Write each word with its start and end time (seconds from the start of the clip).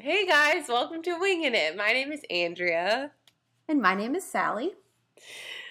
Hey 0.00 0.26
guys, 0.26 0.68
welcome 0.68 1.02
to 1.02 1.18
Winging 1.18 1.54
It. 1.56 1.76
My 1.76 1.92
name 1.92 2.12
is 2.12 2.20
Andrea. 2.30 3.10
And 3.68 3.82
my 3.82 3.94
name 3.96 4.14
is 4.14 4.22
Sally. 4.24 4.74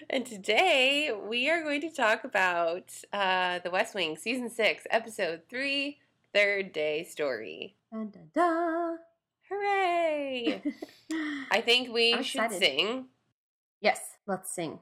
And 0.09 0.25
today 0.25 1.11
we 1.27 1.49
are 1.49 1.63
going 1.63 1.79
to 1.81 1.89
talk 1.89 2.25
about 2.25 2.91
uh, 3.13 3.59
The 3.59 3.71
West 3.71 3.95
Wing, 3.95 4.17
Season 4.17 4.49
6, 4.49 4.85
Episode 4.89 5.43
3, 5.49 5.97
Third 6.33 6.73
Day 6.73 7.05
Story. 7.05 7.77
Dun, 7.91 8.09
dun, 8.09 8.29
dun. 8.35 8.97
Hooray! 9.49 10.61
I 11.51 11.61
think 11.61 11.93
we 11.93 12.13
I'm 12.13 12.23
should 12.23 12.41
excited. 12.43 12.59
sing. 12.61 13.05
yes, 13.79 14.17
let's 14.25 14.53
sing. 14.53 14.79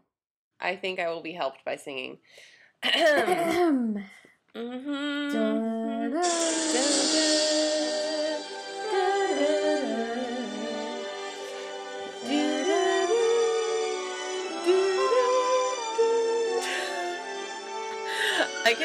I 0.60 0.76
think 0.76 1.00
I 1.00 1.10
will 1.10 1.22
be 1.22 1.34
helped 1.34 1.64
by 1.64 1.76
singing. 1.76 2.18
Dun, 2.84 4.04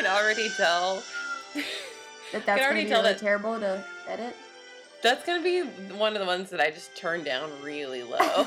can 0.00 0.10
already 0.10 0.48
tell. 0.50 1.02
That 2.32 2.46
that's 2.46 2.64
to 2.64 2.74
be 2.74 2.84
tell 2.84 3.02
really 3.02 3.14
that- 3.14 3.20
terrible 3.20 3.58
to 3.58 3.82
edit. 4.08 4.36
That's 5.02 5.26
gonna 5.26 5.42
be 5.42 5.62
one 5.96 6.12
of 6.14 6.20
the 6.20 6.26
ones 6.26 6.48
that 6.50 6.60
I 6.60 6.70
just 6.70 6.96
turn 6.96 7.24
down 7.24 7.50
really 7.60 8.04
low. 8.04 8.16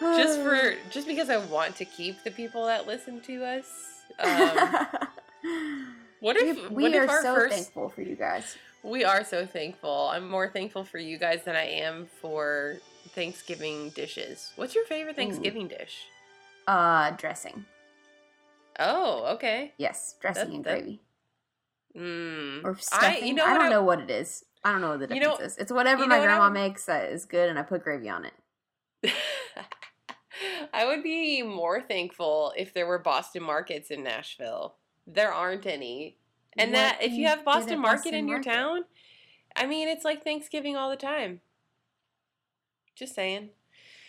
just 0.00 0.40
for 0.40 0.76
just 0.90 1.08
because 1.08 1.30
I 1.30 1.38
want 1.38 1.74
to 1.78 1.84
keep 1.84 2.22
the 2.22 2.30
people 2.30 2.66
that 2.66 2.86
listen 2.86 3.20
to 3.22 3.44
us. 3.44 3.66
Um, 4.20 4.86
what 6.20 6.36
we, 6.40 6.50
if 6.50 6.70
we 6.70 6.84
what 6.84 6.94
are 6.94 7.02
if 7.02 7.10
our 7.10 7.22
so 7.22 7.34
first 7.34 7.54
thankful 7.56 7.88
for 7.88 8.02
you 8.02 8.14
guys. 8.14 8.56
we 8.84 9.02
are 9.02 9.24
so 9.24 9.46
thankful. 9.46 10.10
I'm 10.12 10.28
more 10.28 10.48
thankful 10.48 10.84
for 10.84 10.98
you 10.98 11.18
guys 11.18 11.42
than 11.42 11.56
I 11.56 11.64
am 11.64 12.06
for 12.20 12.76
Thanksgiving 13.08 13.90
dishes. 13.90 14.52
What's 14.54 14.76
your 14.76 14.84
favorite 14.84 15.16
Thanksgiving 15.16 15.66
dish? 15.66 16.04
Uh, 16.68 17.10
dressing. 17.12 17.64
Oh, 18.78 19.24
okay. 19.34 19.72
Yes, 19.78 20.16
dressing 20.20 20.48
That- 20.48 20.54
and 20.54 20.64
that- 20.64 20.78
gravy 20.82 21.00
Mm. 21.96 22.64
or 22.64 22.76
stuffing. 22.76 23.22
I, 23.22 23.26
you 23.26 23.34
know 23.34 23.44
what 23.44 23.54
don't 23.54 23.62
I- 23.66 23.68
know 23.68 23.82
what 23.82 24.00
it 24.00 24.10
is. 24.10 24.44
I 24.64 24.72
don't 24.72 24.80
know 24.80 24.90
what 24.96 25.08
the 25.08 25.14
You 25.14 25.20
difference 25.20 25.38
know- 25.40 25.44
is. 25.46 25.56
It's 25.58 25.70
whatever 25.72 26.02
you 26.02 26.08
my 26.08 26.18
what 26.18 26.24
grandma 26.24 26.50
makes 26.50 26.86
that 26.86 27.08
is 27.10 27.24
good, 27.24 27.48
and 27.48 27.58
I 27.58 27.62
put 27.62 27.84
gravy 27.84 28.08
on 28.08 28.24
it. 28.24 28.34
I 30.72 30.84
would 30.86 31.02
be 31.04 31.42
more 31.42 31.80
thankful 31.80 32.52
if 32.56 32.72
there 32.74 32.86
were 32.86 32.98
Boston 32.98 33.44
markets 33.44 33.90
in 33.90 34.02
Nashville. 34.02 34.74
There 35.06 35.32
aren't 35.32 35.66
any. 35.66 36.16
And 36.56 36.72
What 36.72 36.78
that 36.78 37.02
if 37.02 37.12
you 37.12 37.26
have 37.28 37.44
Boston 37.44 37.78
Market 37.78 37.96
Boston 38.04 38.14
in 38.14 38.26
your 38.28 38.38
Market? 38.38 38.50
town, 38.52 38.84
I 39.54 39.66
mean, 39.66 39.88
it's 39.88 40.04
like 40.04 40.24
Thanksgiving 40.24 40.76
all 40.76 40.90
the 40.90 40.96
time. 40.96 41.40
Just 42.96 43.14
saying. 43.14 43.50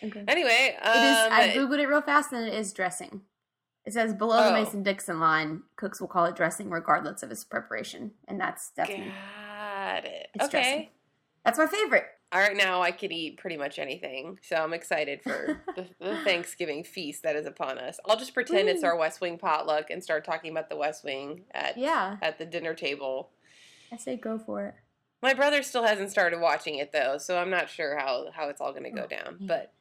Okay. 0.04 0.24
Anyway, 0.28 0.78
um, 0.82 0.92
It 0.98 1.04
is. 1.04 1.18
I 1.32 1.50
googled 1.56 1.80
it 1.80 1.88
real 1.88 2.02
fast, 2.02 2.32
and 2.34 2.48
it 2.48 2.54
is 2.54 2.74
dressing. 2.74 3.22
It 3.86 3.94
says 3.94 4.14
below 4.14 4.44
the 4.44 4.50
Oh. 4.50 4.54
Mason 4.54 4.82
Dixon 4.84 5.20
line, 5.20 5.62
cooks 5.76 6.02
will 6.02 6.08
call 6.08 6.26
it 6.26 6.36
dressing 6.36 6.70
regardless 6.70 7.22
of 7.24 7.32
its 7.32 7.44
preparation, 7.44 8.12
and 8.28 8.40
that's 8.40 8.72
definitely 8.72 9.14
got 9.58 10.06
it. 10.06 10.28
It's 10.34 10.46
okay. 10.46 10.52
dressing. 10.62 10.88
that's 11.44 11.58
my 11.60 11.68
favorite. 11.68 12.06
All 12.32 12.42
right, 12.42 12.58
now 12.58 12.82
I 12.82 12.92
could 12.92 13.12
eat 13.12 13.38
pretty 13.38 13.56
much 13.56 13.78
anything, 13.78 14.40
so 14.42 14.56
I'm 14.58 14.74
excited 14.74 15.22
for 15.22 15.62
the, 15.76 15.86
the 16.00 16.16
Thanksgiving 16.26 16.84
feast 16.84 17.22
that 17.24 17.36
is 17.36 17.46
upon 17.46 17.78
us. 17.78 18.00
I'll 18.06 18.18
just 18.18 18.34
pretend 18.34 18.68
it's 18.68 18.84
our 18.84 18.98
West 18.98 19.22
Wing 19.22 19.38
potluck 19.38 19.90
and 19.92 20.04
start 20.04 20.26
talking 20.26 20.52
about 20.52 20.68
the 20.70 20.76
West 20.76 21.04
Wing 21.06 21.44
at 21.54 21.78
Yeah, 21.78 22.18
at 22.24 22.40
the 22.40 22.46
dinner 22.46 22.74
table. 22.74 23.30
I 23.92 23.98
say 23.98 24.18
go 24.18 24.40
for 24.40 24.66
it. 24.66 24.76
My 25.22 25.34
brother 25.36 25.62
still 25.64 25.84
hasn't 25.84 26.10
started 26.12 26.40
watching 26.42 26.76
it 26.76 26.92
though, 26.92 27.18
so 27.20 27.38
I'm 27.38 27.52
not 27.52 27.70
sure 27.70 27.96
how 27.98 28.26
how 28.34 28.50
it's 28.50 28.60
all 28.60 28.72
going 28.72 28.84
to 28.84 28.90
go 28.90 29.04
Oh, 29.04 29.08
down. 29.08 29.38
man. 29.40 29.48
But 29.48 29.74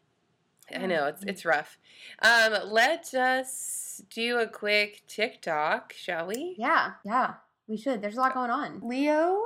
I 0.75 0.87
know 0.87 1.07
it's 1.07 1.25
it's 1.25 1.45
rough. 1.45 1.79
Um, 2.23 2.55
let 2.67 3.13
us 3.15 3.84
do 4.11 4.39
a 4.39 4.47
quick 4.47 5.03
TikTok, 5.07 5.93
shall 5.93 6.27
we? 6.27 6.55
Yeah, 6.59 6.93
yeah, 7.05 7.35
we 7.67 7.77
should. 7.77 8.03
There's 8.03 8.17
a 8.17 8.21
lot 8.21 8.35
going 8.35 8.51
on. 8.51 8.81
Leo 8.83 9.41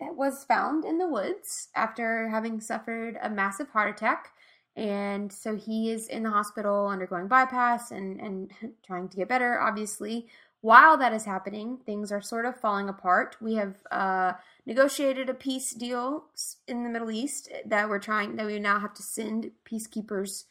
was 0.00 0.44
found 0.44 0.84
in 0.84 0.98
the 0.98 1.08
woods 1.08 1.68
after 1.74 2.28
having 2.28 2.60
suffered 2.60 3.18
a 3.22 3.30
massive 3.30 3.68
heart 3.70 3.90
attack. 3.90 4.32
And 4.74 5.32
so 5.32 5.56
he 5.56 5.90
is 5.90 6.08
in 6.08 6.22
the 6.22 6.30
hospital 6.30 6.86
undergoing 6.86 7.28
bypass 7.28 7.90
and, 7.90 8.20
and 8.20 8.50
trying 8.86 9.08
to 9.08 9.16
get 9.16 9.28
better, 9.28 9.60
obviously. 9.60 10.26
While 10.60 10.96
that 10.98 11.12
is 11.12 11.24
happening, 11.24 11.78
things 11.84 12.12
are 12.12 12.22
sort 12.22 12.46
of 12.46 12.58
falling 12.58 12.88
apart. 12.88 13.36
We 13.40 13.56
have 13.56 13.74
uh, 13.90 14.34
negotiated 14.64 15.28
a 15.28 15.34
peace 15.34 15.72
deal 15.72 16.26
in 16.68 16.84
the 16.84 16.88
Middle 16.88 17.10
East 17.10 17.50
that 17.66 17.88
we're 17.88 17.98
trying, 17.98 18.36
that 18.36 18.46
we 18.46 18.58
now 18.60 18.78
have 18.78 18.94
to 18.94 19.02
send 19.02 19.50
peacekeepers 19.68 20.44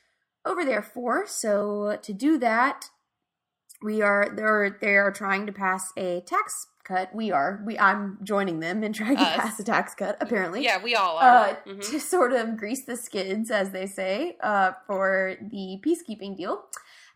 over 0.46 0.66
there 0.66 0.82
for. 0.82 1.26
So 1.28 1.98
to 2.02 2.14
do 2.14 2.38
that, 2.40 2.90
we 3.82 4.02
are 4.02 4.30
they're 4.36 4.78
they 4.82 4.96
are 4.96 5.12
trying 5.12 5.46
to 5.48 5.52
pass 5.52 5.92
a 5.98 6.22
tax 6.22 6.68
cut. 6.84 7.14
We 7.16 7.32
are 7.32 7.62
we 7.66 7.78
I'm 7.80 8.18
joining 8.24 8.60
them 8.60 8.84
in 8.84 8.94
trying 8.94 9.18
to 9.18 9.24
pass 9.24 9.60
a 9.60 9.64
tax 9.64 9.94
cut. 9.96 10.18
Apparently, 10.22 10.64
Yeah, 10.64 10.82
we 10.84 10.96
all 10.96 11.18
are. 11.18 11.24
uh, 11.50 11.56
Mhm. 11.68 11.90
to 11.92 12.00
sort 12.00 12.34
of 12.34 12.58
grease 12.58 12.86
the 12.86 12.96
skids, 12.98 13.50
as 13.52 13.72
they 13.72 13.86
say, 13.86 14.38
uh, 14.42 14.74
for 14.88 15.36
the 15.42 15.82
peacekeeping 15.86 16.36
deal. 16.38 16.66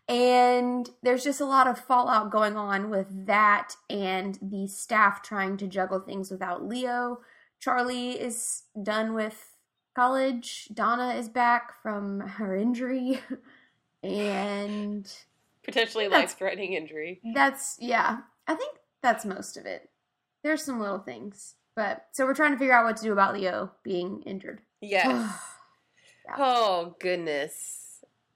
And 0.08 0.88
there's 1.02 1.24
just 1.24 1.40
a 1.40 1.44
lot 1.44 1.66
of 1.66 1.80
fallout 1.80 2.30
going 2.30 2.56
on 2.56 2.90
with 2.90 3.26
that 3.26 3.74
and 3.90 4.38
the 4.40 4.68
staff 4.68 5.20
trying 5.22 5.56
to 5.56 5.66
juggle 5.66 5.98
things 5.98 6.30
without 6.30 6.64
Leo. 6.64 7.20
Charlie 7.58 8.12
is 8.12 8.64
done 8.80 9.14
with 9.14 9.56
college. 9.96 10.68
Donna 10.72 11.14
is 11.14 11.28
back 11.28 11.72
from 11.82 12.20
her 12.20 12.54
injury. 12.54 13.20
and 14.04 15.12
Potentially 15.66 16.08
life 16.08 16.38
threatening 16.38 16.72
injury. 16.72 17.20
that's 17.34 17.76
yeah. 17.80 18.18
I 18.48 18.54
think 18.54 18.76
that's 19.02 19.24
most 19.26 19.56
of 19.58 19.66
it. 19.66 19.90
There's 20.42 20.62
some 20.64 20.80
little 20.80 21.00
things, 21.00 21.56
but 21.74 22.06
so 22.12 22.24
we're 22.24 22.34
trying 22.34 22.52
to 22.52 22.58
figure 22.58 22.72
out 22.74 22.84
what 22.84 22.96
to 22.98 23.02
do 23.02 23.12
about 23.12 23.34
Leo 23.34 23.72
being 23.82 24.22
injured. 24.22 24.62
Yes. 24.80 25.32
oh 26.38 26.94
goodness. 27.00 27.82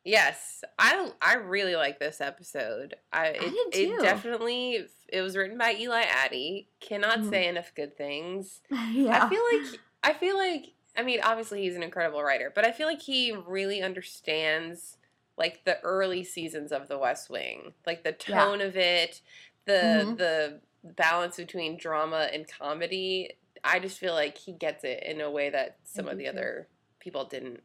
Yes, 0.04 0.64
I 0.78 1.10
I 1.20 1.34
really 1.34 1.76
like 1.76 1.98
this 1.98 2.20
episode. 2.20 2.96
I 3.12 3.26
it, 3.28 3.72
did 3.72 3.90
it 3.90 4.00
definitely 4.02 4.86
it 5.12 5.20
was 5.20 5.36
written 5.36 5.58
by 5.58 5.74
Eli 5.78 6.02
Attie. 6.24 6.68
Cannot 6.80 7.20
Mhm. 7.20 7.30
say 7.30 7.48
enough 7.48 7.72
good 7.74 7.96
things. 7.96 8.60
yeah. 8.92 9.24
I 9.24 9.28
feel 9.28 9.42
like 9.52 9.80
I 10.02 10.12
feel 10.14 10.36
like 10.38 10.66
I 10.96 11.02
mean 11.02 11.20
obviously 11.22 11.62
he's 11.62 11.76
an 11.76 11.82
incredible 11.82 12.22
writer, 12.22 12.50
but 12.54 12.64
I 12.64 12.72
feel 12.72 12.86
like 12.86 13.02
he 13.02 13.32
really 13.46 13.82
understands 13.82 14.96
like 15.40 15.64
the 15.64 15.80
early 15.80 16.22
seasons 16.22 16.70
of 16.70 16.86
The 16.86 16.98
West 16.98 17.28
Wing, 17.30 17.72
like 17.86 18.04
the 18.04 18.14
Yeah. 18.28 18.44
tone 18.44 18.60
of 18.60 18.76
it, 18.76 19.20
the 19.64 19.72
Mhm. 20.06 20.16
the 20.18 20.60
balance 20.84 21.36
between 21.36 21.76
drama 21.76 22.28
and 22.32 22.46
comedy. 22.48 23.36
I 23.64 23.78
just 23.80 23.98
feel 23.98 24.14
like 24.14 24.38
he 24.38 24.52
gets 24.52 24.84
it 24.84 25.02
in 25.02 25.20
a 25.20 25.30
way 25.30 25.50
that 25.50 25.78
some 25.84 26.06
of 26.08 26.16
the 26.18 26.24
too. 26.24 26.30
other 26.30 26.68
people 27.00 27.24
didn't. 27.24 27.62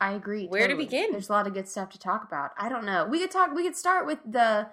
I 0.00 0.12
agree. 0.12 0.46
Where 0.46 0.66
to 0.68 0.74
begin? 0.76 1.10
There's 1.12 1.28
a 1.28 1.32
lot 1.32 1.46
of 1.46 1.54
good 1.54 1.68
stuff 1.68 1.90
to 1.90 1.98
talk 1.98 2.22
about. 2.24 2.52
I 2.56 2.68
don't 2.68 2.84
know. 2.86 3.04
We 3.06 3.18
could 3.20 3.30
talk. 3.30 3.52
We 3.52 3.62
could 3.64 3.76
start 3.76 4.06
with 4.06 4.20
the 4.24 4.70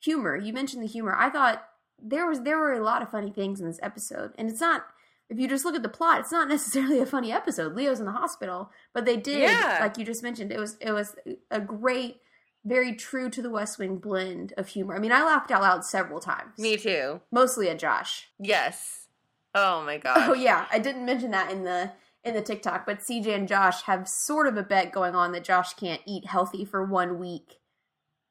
humor. 0.00 0.36
You 0.36 0.52
mentioned 0.52 0.82
the 0.82 0.86
humor. 0.86 1.14
I 1.18 1.30
thought 1.30 1.66
there 1.98 2.26
was 2.26 2.42
there 2.42 2.58
were 2.58 2.72
a 2.74 2.84
lot 2.84 3.00
of 3.02 3.10
funny 3.10 3.30
things 3.32 3.60
in 3.60 3.66
this 3.66 3.80
episode, 3.82 4.34
and 4.38 4.48
it's 4.50 4.60
not. 4.60 4.86
If 5.30 5.38
you 5.38 5.48
just 5.48 5.64
look 5.64 5.74
at 5.74 5.82
the 5.82 5.88
plot, 5.88 6.20
it's 6.20 6.32
not 6.32 6.48
necessarily 6.56 7.00
a 7.00 7.06
funny 7.06 7.32
episode. 7.32 7.74
Leo's 7.74 7.98
in 8.00 8.06
the 8.06 8.12
hospital, 8.12 8.70
but 8.92 9.04
they 9.04 9.16
did, 9.16 9.38
Yeah. 9.40 9.78
like 9.80 9.96
you 9.98 10.04
just 10.04 10.22
mentioned, 10.22 10.52
it 10.52 10.58
was 10.58 10.76
it 10.80 10.92
was 10.92 11.14
a 11.50 11.60
great, 11.60 12.16
very 12.64 12.94
true 12.94 13.30
to 13.30 13.40
the 13.42 13.50
West 13.50 13.78
Wing 13.78 13.96
blend 13.98 14.52
of 14.56 14.68
humor. 14.68 14.94
I 14.94 14.98
mean, 14.98 15.12
I 15.12 15.24
laughed 15.24 15.50
out 15.50 15.62
loud 15.62 15.84
several 15.84 16.20
times. 16.20 16.58
Me 16.58 16.76
too. 16.76 17.20
mostly 17.32 17.68
at 17.68 17.78
Josh. 17.78 18.28
Yes. 18.38 19.06
Oh 19.54 19.82
my 19.84 19.98
god. 19.98 20.28
Oh 20.28 20.34
yeah, 20.34 20.66
I 20.72 20.78
didn't 20.78 21.04
mention 21.06 21.30
that 21.30 21.50
in 21.50 21.64
the 21.64 21.92
in 22.24 22.34
the 22.34 22.42
TikTok, 22.42 22.86
but 22.86 23.00
CJ 23.00 23.28
and 23.34 23.46
Josh 23.48 23.82
have 23.82 24.08
sort 24.08 24.46
of 24.46 24.56
a 24.56 24.62
bet 24.62 24.92
going 24.92 25.14
on 25.14 25.32
that 25.32 25.44
Josh 25.44 25.74
can't 25.74 26.00
eat 26.06 26.26
healthy 26.26 26.64
for 26.64 26.84
one 26.84 27.18
week, 27.18 27.60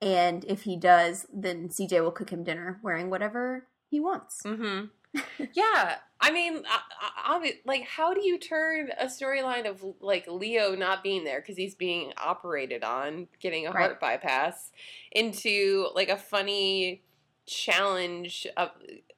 and 0.02 0.44
if 0.46 0.64
he 0.64 0.76
does, 0.76 1.26
then 1.34 1.70
CJ 1.70 2.02
will 2.02 2.12
cook 2.12 2.30
him 2.32 2.44
dinner 2.44 2.80
wearing 2.84 3.10
whatever 3.10 3.68
he 3.90 4.00
wants. 4.00 4.42
Mm-hmm. 4.46 4.86
yeah, 5.54 5.96
I 6.20 6.32
mean, 6.32 6.58
uh, 6.58 6.60
uh, 6.60 7.10
I, 7.26 7.38
I, 7.38 7.54
like, 7.66 7.84
how 7.84 8.14
do 8.14 8.26
you 8.26 8.40
turn 8.40 8.90
a 9.00 9.06
storyline 9.06 9.70
of 9.70 9.84
like 10.00 10.26
Leo 10.28 10.76
not 10.76 11.04
being 11.04 11.24
there 11.24 11.42
because 11.42 11.58
he's 11.58 11.76
being 11.76 12.14
operated 12.18 12.84
on, 12.84 13.28
getting 13.40 13.68
a 13.68 13.72
Right. 13.72 13.80
heart 13.88 14.00
bypass, 14.00 14.72
into 15.12 15.88
like 15.96 16.10
a 16.10 16.18
funny 16.18 17.04
challenge 17.46 18.48
of 18.58 18.72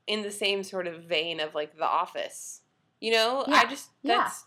in 0.07 0.21
the 0.23 0.31
same 0.31 0.63
sort 0.63 0.87
of 0.87 1.03
vein 1.03 1.39
of 1.39 1.53
like 1.55 1.77
The 1.77 1.85
Office? 1.85 2.61
You 2.99 3.11
know, 3.11 3.43
I 3.47 3.63
Yeah, 3.63 3.69
just 3.69 3.89
yeah. 4.03 4.17
that's 4.17 4.45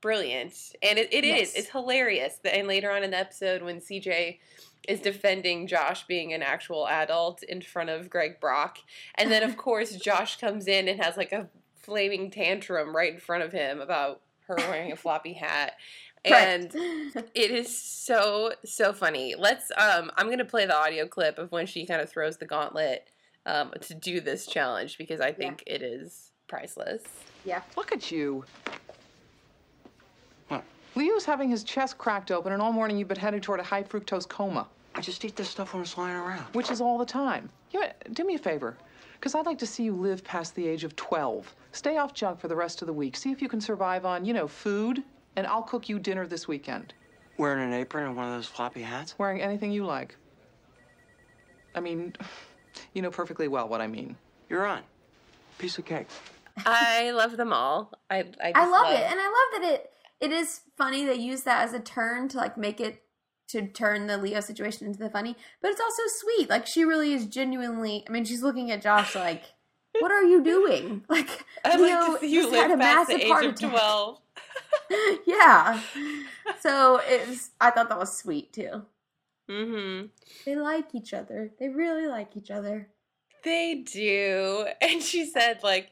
brilliant, 0.00 0.54
and 0.82 0.98
it, 0.98 1.12
it 1.12 1.24
is. 1.24 1.52
Yes. 1.52 1.56
It's 1.56 1.68
hilarious. 1.70 2.38
And 2.44 2.66
later 2.66 2.90
on 2.90 3.02
in 3.02 3.10
the 3.12 3.18
episode, 3.18 3.62
when 3.62 3.80
CJ 3.80 4.38
is 4.88 5.00
defending 5.00 5.66
Josh 5.66 6.06
being 6.06 6.32
an 6.32 6.42
actual 6.42 6.86
adult 6.88 7.42
in 7.42 7.60
front 7.62 7.90
of 7.90 8.10
Greg 8.10 8.40
Brock, 8.40 8.78
and 9.14 9.30
then 9.30 9.42
of 9.42 9.56
course 9.66 9.96
Josh 9.96 10.38
comes 10.38 10.66
in 10.66 10.88
and 10.88 11.02
has 11.02 11.16
like 11.16 11.32
a 11.32 11.48
flaming 11.74 12.30
tantrum 12.30 12.94
right 12.94 13.14
in 13.14 13.20
front 13.20 13.44
of 13.44 13.52
him 13.52 13.80
about 13.80 14.20
her 14.48 14.56
wearing 14.56 14.92
a 14.92 14.96
floppy 14.96 15.34
hat. 15.34 15.74
Right. 16.28 16.42
And 16.42 16.74
it 17.36 17.52
is 17.52 17.78
so 17.78 18.50
so 18.64 18.92
funny. 18.92 19.36
Let's 19.38 19.70
um 19.76 20.10
I'm 20.16 20.26
going 20.26 20.38
to 20.38 20.44
play 20.44 20.66
the 20.66 20.76
audio 20.76 21.06
clip 21.06 21.38
of 21.38 21.52
when 21.52 21.66
she 21.66 21.86
kind 21.86 22.00
of 22.00 22.10
throws 22.10 22.38
the 22.38 22.46
gauntlet 22.46 23.06
um 23.44 23.72
to 23.82 23.94
do 23.94 24.20
this 24.20 24.44
challenge 24.44 24.98
because 24.98 25.20
I 25.20 25.30
think 25.30 25.62
it 25.68 25.82
is 25.82 26.32
priceless. 26.48 27.04
yeah. 27.44 27.62
Look 27.76 27.92
at 27.92 28.10
you. 28.10 28.44
What? 30.96 31.02
Leo's 31.02 31.24
having 31.26 31.50
his 31.50 31.62
chest 31.62 31.98
cracked 31.98 32.30
open, 32.30 32.52
and 32.52 32.62
all 32.62 32.72
morning 32.72 32.96
you've 32.96 33.08
been 33.08 33.18
heading 33.18 33.40
toward 33.40 33.60
a 33.60 33.62
high 33.62 33.82
fructose 33.82 34.26
coma, 34.26 34.66
I 34.94 35.02
just 35.02 35.24
eat 35.24 35.36
this 35.36 35.50
stuff 35.50 35.74
when 35.74 35.82
it's 35.82 35.96
lying 35.98 36.16
around. 36.16 36.44
which 36.54 36.70
is 36.70 36.80
all 36.80 36.96
the 36.96 37.04
time. 37.04 37.50
You 37.70 37.80
know, 37.80 37.88
do 38.12 38.24
me 38.24 38.34
a 38.34 38.38
favor, 38.38 38.76
because 39.14 39.34
I'd 39.34 39.44
like 39.44 39.58
to 39.58 39.66
see 39.66 39.82
you 39.82 39.94
live 39.94 40.24
past 40.24 40.54
the 40.54 40.66
age 40.66 40.84
of 40.84 40.96
12. 40.96 41.54
Stay 41.72 41.98
off 41.98 42.14
junk 42.14 42.40
for 42.40 42.48
the 42.48 42.56
rest 42.56 42.80
of 42.80 42.86
the 42.86 42.94
week. 42.94 43.14
See 43.16 43.30
if 43.30 43.42
you 43.42 43.48
can 43.48 43.60
survive 43.60 44.06
on, 44.06 44.24
you 44.24 44.32
know, 44.32 44.48
food, 44.48 45.02
and 45.36 45.46
I'll 45.46 45.62
cook 45.62 45.88
you 45.88 45.98
dinner 45.98 46.26
this 46.26 46.48
weekend. 46.48 46.94
Wearing 47.36 47.62
an 47.62 47.74
apron 47.74 48.06
and 48.06 48.16
one 48.16 48.26
of 48.26 48.32
those 48.32 48.46
floppy 48.46 48.80
hats? 48.80 49.18
Wearing 49.18 49.42
anything 49.42 49.72
you 49.72 49.84
like. 49.84 50.16
I 51.74 51.80
mean, 51.80 52.14
you 52.94 53.02
know 53.02 53.10
perfectly 53.10 53.48
well 53.48 53.68
what 53.68 53.82
I 53.82 53.86
mean. 53.86 54.16
You're 54.48 54.64
on. 54.64 54.80
Piece 55.58 55.76
of 55.76 55.84
cake. 55.84 56.06
I 56.64 57.10
love 57.10 57.36
them 57.36 57.52
all. 57.52 57.92
I 58.08 58.20
I, 58.20 58.22
just 58.22 58.56
I 58.56 58.66
love 58.70 58.90
it, 58.90 59.02
and 59.10 59.20
I 59.20 59.26
love 59.26 59.62
that 59.62 59.74
it 59.74 59.92
it 60.20 60.32
is 60.32 60.60
funny 60.76 61.04
they 61.04 61.14
use 61.14 61.42
that 61.42 61.64
as 61.64 61.72
a 61.72 61.80
turn 61.80 62.28
to 62.28 62.36
like 62.38 62.56
make 62.56 62.80
it 62.80 63.02
to 63.48 63.66
turn 63.68 64.06
the 64.06 64.18
Leo 64.18 64.40
situation 64.40 64.86
into 64.86 64.98
the 64.98 65.10
funny, 65.10 65.36
but 65.60 65.70
it's 65.70 65.80
also 65.80 66.02
sweet. 66.08 66.50
Like 66.50 66.66
she 66.66 66.84
really 66.84 67.12
is 67.12 67.26
genuinely. 67.26 68.04
I 68.08 68.12
mean, 68.12 68.24
she's 68.24 68.42
looking 68.42 68.70
at 68.70 68.82
Josh 68.82 69.14
like, 69.14 69.44
"What 70.00 70.10
are 70.10 70.24
you 70.24 70.42
doing?" 70.42 71.04
Like 71.08 71.44
I'd 71.64 71.80
Leo 71.80 72.12
like 72.12 72.20
to 72.20 72.26
you 72.26 72.50
had 72.50 72.70
a 72.70 72.74
the 72.74 72.76
massive 72.78 73.20
age 73.20 73.28
heart 73.28 73.44
attack. 73.44 73.70
12. 73.70 74.20
yeah. 75.26 75.80
So 76.60 77.00
it's. 77.04 77.50
I 77.60 77.70
thought 77.70 77.88
that 77.88 77.98
was 77.98 78.16
sweet 78.16 78.52
too. 78.52 78.82
Mm-hmm. 79.50 80.06
They 80.44 80.56
like 80.56 80.94
each 80.94 81.14
other. 81.14 81.52
They 81.58 81.68
really 81.68 82.08
like 82.08 82.36
each 82.36 82.50
other. 82.50 82.88
They 83.44 83.76
do. 83.76 84.66
And 84.80 85.02
she 85.02 85.24
said, 85.24 85.62
like, 85.62 85.90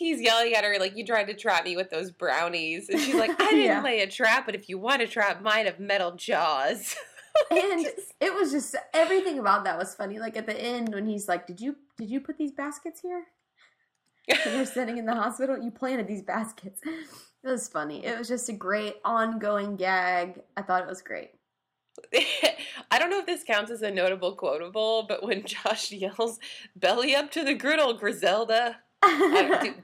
he's 0.00 0.20
yelling 0.20 0.54
at 0.54 0.64
her, 0.64 0.76
like, 0.80 0.96
you 0.96 1.04
tried 1.06 1.24
to 1.28 1.34
trap 1.34 1.64
me 1.64 1.76
with 1.76 1.90
those 1.90 2.10
brownies. 2.10 2.88
And 2.88 2.98
she's 3.00 3.14
like, 3.14 3.30
I 3.40 3.50
didn't 3.50 3.64
Yeah. 3.64 3.82
lay 3.82 4.00
a 4.00 4.06
trap, 4.08 4.46
but 4.46 4.54
if 4.56 4.68
you 4.68 4.78
want 4.78 5.00
to 5.02 5.06
trap 5.06 5.40
mine 5.42 5.66
have 5.66 5.78
metal 5.78 6.12
jaws. 6.16 6.96
and 7.50 7.86
it 8.20 8.34
was 8.34 8.50
just 8.50 8.74
everything 8.92 9.38
about 9.38 9.64
that 9.64 9.78
was 9.78 9.94
funny. 9.94 10.18
Like 10.18 10.36
at 10.36 10.46
the 10.46 10.60
end 10.60 10.92
when 10.94 11.06
he's 11.06 11.28
like, 11.28 11.46
"Did 11.46 11.60
you 11.60 11.76
did 11.96 12.10
you 12.10 12.20
put 12.20 12.36
these 12.36 12.50
baskets 12.52 13.00
here?" 13.00 13.24
And 14.28 14.54
they're 14.54 14.66
sitting 14.66 14.98
in 14.98 15.06
the 15.06 15.14
hospital. 15.14 15.56
You 15.58 15.70
planted 15.70 16.06
these 16.08 16.22
baskets. 16.22 16.80
It 16.84 17.48
was 17.48 17.68
funny. 17.68 18.04
It 18.04 18.18
was 18.18 18.28
just 18.28 18.48
a 18.48 18.52
great 18.52 18.96
ongoing 19.04 19.76
gag. 19.76 20.40
I 20.56 20.62
thought 20.62 20.82
it 20.82 20.88
was 20.88 21.02
great. 21.02 21.30
I 22.90 22.98
don't 22.98 23.10
know 23.10 23.18
if 23.18 23.26
this 23.26 23.44
counts 23.44 23.70
as 23.70 23.82
a 23.82 23.90
notable 23.90 24.34
quotable, 24.34 25.04
but 25.08 25.22
when 25.22 25.44
Josh 25.44 25.90
yells, 25.92 26.38
belly 26.76 27.14
up 27.14 27.30
to 27.32 27.44
the 27.44 27.54
griddle, 27.54 27.94
Griselda. 27.94 28.78
I 29.02 29.46
don't, 29.48 29.62
do, 29.62 29.74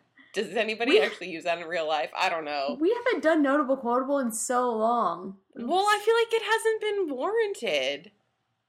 does 0.44 0.54
anybody 0.56 0.92
We- 0.92 1.00
actually 1.00 1.30
use 1.30 1.44
that 1.44 1.58
in 1.58 1.66
real 1.66 1.88
life? 1.88 2.10
I 2.16 2.28
don't 2.28 2.44
know. 2.44 2.76
we 2.80 2.92
haven't 3.04 3.22
done 3.22 3.42
notable 3.42 3.76
quotable 3.76 4.18
in 4.18 4.30
so 4.32 4.70
long. 4.70 5.38
Well, 5.54 5.80
I 5.88 5.98
feel 6.04 6.14
like 6.14 6.32
it 6.32 6.42
hasn't 6.44 6.80
been 7.08 7.16
warranted. 7.16 8.10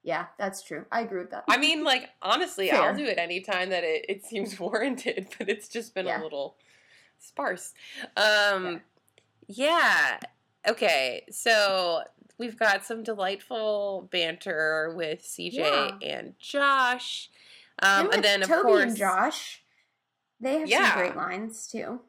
yeah, 0.03 0.27
that's 0.39 0.63
true. 0.63 0.85
I 0.91 1.01
agree 1.01 1.19
with 1.21 1.31
that. 1.31 1.43
I 1.49 1.57
mean, 1.57 1.83
like, 1.83 2.09
honestly, 2.21 2.71
I'll 2.71 2.95
do 2.95 3.03
it 3.05 3.17
anytime 3.17 3.69
that 3.71 3.83
it, 3.83 4.05
it 4.07 4.25
seems 4.25 4.57
warranted, 4.59 5.27
but 5.37 5.49
it's 5.49 5.67
just 5.67 5.93
been 5.93 6.05
Yeah. 6.05 6.21
a 6.21 6.23
little 6.23 6.55
sparse. 7.19 7.73
Um, 8.15 8.81
yeah. 9.47 10.17
Okay, 10.67 11.25
so 11.29 12.03
we've 12.37 12.57
got 12.57 12.85
some 12.85 13.03
delightful 13.03 14.07
banter 14.11 14.93
with 14.95 15.23
CJ 15.23 15.53
Yeah. 15.53 15.97
and 16.01 16.33
Josh. 16.39 17.29
Um, 17.79 18.05
and, 18.07 18.15
and, 18.15 18.23
then, 18.23 18.43
of 18.43 18.49
Toby 18.49 18.61
course, 18.63 18.83
and 18.83 18.97
Josh, 18.97 19.61
they 20.39 20.60
have 20.60 20.68
Yeah. 20.69 20.89
some 20.92 20.98
great 21.00 21.16
lines 21.16 21.68
too. 21.68 22.01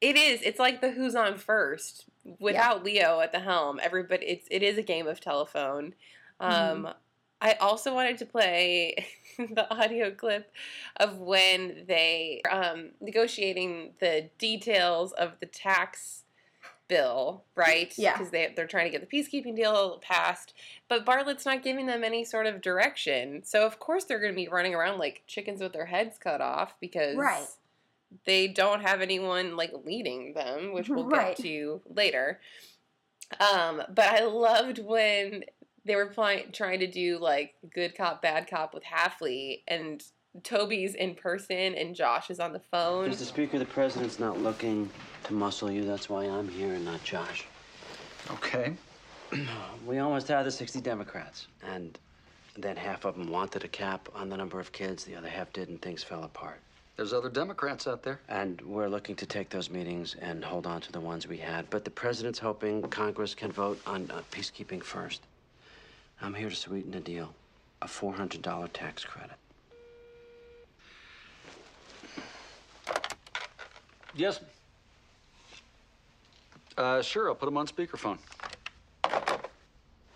it 0.00 0.16
is. 0.16 0.40
It's 0.42 0.58
like 0.58 0.80
the 0.80 0.90
who's 0.90 1.14
on 1.14 1.38
first. 1.38 2.04
Without 2.40 2.82
Leo 2.84 3.20
at 3.20 3.32
the 3.32 3.38
helm, 3.40 3.78
everybody. 3.82 4.26
It's 4.26 4.46
it 4.50 4.62
is 4.62 4.76
a 4.78 4.82
game 4.82 5.06
of 5.06 5.20
telephone. 5.20 5.94
Um, 6.40 6.88
I 7.40 7.52
also 7.54 7.94
wanted 7.94 8.18
to 8.18 8.26
play 8.26 9.06
the 9.38 9.66
audio 9.72 10.10
clip 10.10 10.52
of 10.96 11.18
when 11.18 11.84
they 11.86 12.42
um, 12.50 12.90
negotiating 13.00 13.94
the 14.00 14.28
details 14.38 15.12
of 15.12 15.32
the 15.40 15.46
tax 15.46 16.24
bill, 16.88 17.44
right? 17.54 17.92
Yeah. 17.98 18.12
because 18.12 18.30
they 18.30 18.52
they're 18.54 18.66
trying 18.66 18.90
to 18.90 18.96
get 18.98 19.08
the 19.08 19.16
peacekeeping 19.16 19.56
deal 19.56 19.98
passed, 19.98 20.54
but 20.88 21.04
Bartlett's 21.04 21.44
not 21.46 21.62
giving 21.62 21.86
them 21.86 22.04
any 22.04 22.24
sort 22.24 22.46
of 22.46 22.60
direction. 22.60 23.42
So 23.44 23.66
of 23.66 23.78
course 23.78 24.04
they're 24.04 24.20
going 24.20 24.32
to 24.32 24.36
be 24.36 24.48
running 24.48 24.74
around 24.74 24.98
like 24.98 25.22
chickens 25.26 25.60
with 25.60 25.72
their 25.72 25.86
heads 25.86 26.18
cut 26.18 26.40
off 26.40 26.74
because 26.80 27.16
Right. 27.16 27.46
they 28.24 28.48
don't 28.48 28.82
have 28.82 29.00
anyone 29.00 29.56
like 29.56 29.72
leading 29.84 30.34
them, 30.34 30.72
which 30.72 30.88
we'll 30.88 31.04
Right. 31.08 31.36
get 31.36 31.42
to 31.44 31.80
later. 31.88 32.40
Um, 33.40 33.82
but 33.88 34.04
I 34.06 34.24
loved 34.24 34.78
when 34.78 35.44
they 35.84 35.96
were 35.96 36.06
playing, 36.06 36.52
trying 36.52 36.80
to 36.80 36.86
do 36.86 37.18
like 37.18 37.54
good 37.74 37.96
cop, 37.96 38.22
bad 38.22 38.48
cop 38.48 38.72
with 38.74 38.84
Haffley, 38.84 39.62
and 39.68 40.02
Toby's 40.42 40.94
in 40.94 41.14
person 41.14 41.74
and 41.74 41.94
Josh 41.94 42.30
is 42.30 42.40
on 42.40 42.52
the 42.52 42.60
phone. 42.70 43.10
Mr. 43.10 43.24
Speaker, 43.24 43.58
the 43.58 43.64
president's 43.64 44.18
not 44.18 44.40
looking 44.40 44.90
to 45.24 45.32
muscle 45.32 45.70
you. 45.70 45.84
That's 45.84 46.08
why 46.08 46.24
I'm 46.24 46.48
here 46.48 46.74
and 46.74 46.84
not 46.84 47.02
Josh. 47.04 47.46
Okay. 48.30 48.74
We 49.86 49.98
almost 49.98 50.28
had 50.28 50.44
the 50.46 50.50
60 50.50 50.80
Democrats. 50.80 51.46
And 51.64 51.98
then 52.56 52.76
half 52.76 53.04
of 53.04 53.16
them 53.16 53.30
wanted 53.30 53.64
a 53.64 53.68
cap 53.68 54.08
on 54.14 54.28
the 54.28 54.36
number 54.36 54.58
of 54.58 54.72
kids, 54.72 55.04
the 55.04 55.14
other 55.14 55.28
half 55.28 55.52
didn't. 55.52 55.82
Things 55.82 56.02
fell 56.02 56.24
apart. 56.24 56.60
There's 56.96 57.12
other 57.12 57.28
Democrats 57.28 57.86
out 57.86 58.02
there. 58.02 58.20
And 58.28 58.60
we're 58.62 58.88
looking 58.88 59.14
to 59.16 59.26
take 59.26 59.50
those 59.50 59.68
meetings 59.68 60.16
and 60.20 60.44
hold 60.44 60.66
on 60.66 60.80
to 60.80 60.92
the 60.92 61.00
ones 61.00 61.28
we 61.28 61.36
had. 61.36 61.68
But 61.70 61.84
the 61.84 61.90
president's 61.90 62.38
hoping 62.38 62.82
Congress 62.82 63.34
can 63.34 63.52
vote 63.52 63.80
on 63.86 64.10
uh, 64.10 64.22
peacekeeping 64.32 64.82
first. 64.82 65.22
I'm 66.22 66.34
here 66.34 66.48
to 66.48 66.56
sweeten 66.56 66.92
the 66.92 67.00
deal 67.00 67.34
a 67.82 67.86
$400 67.86 68.68
tax 68.72 69.04
credit. 69.04 69.36
Yes. 74.16 74.40
Uh, 76.78 77.02
sure, 77.02 77.28
I'll 77.28 77.34
put 77.34 77.48
him 77.48 77.58
on 77.58 77.66
speakerphone. 77.66 78.18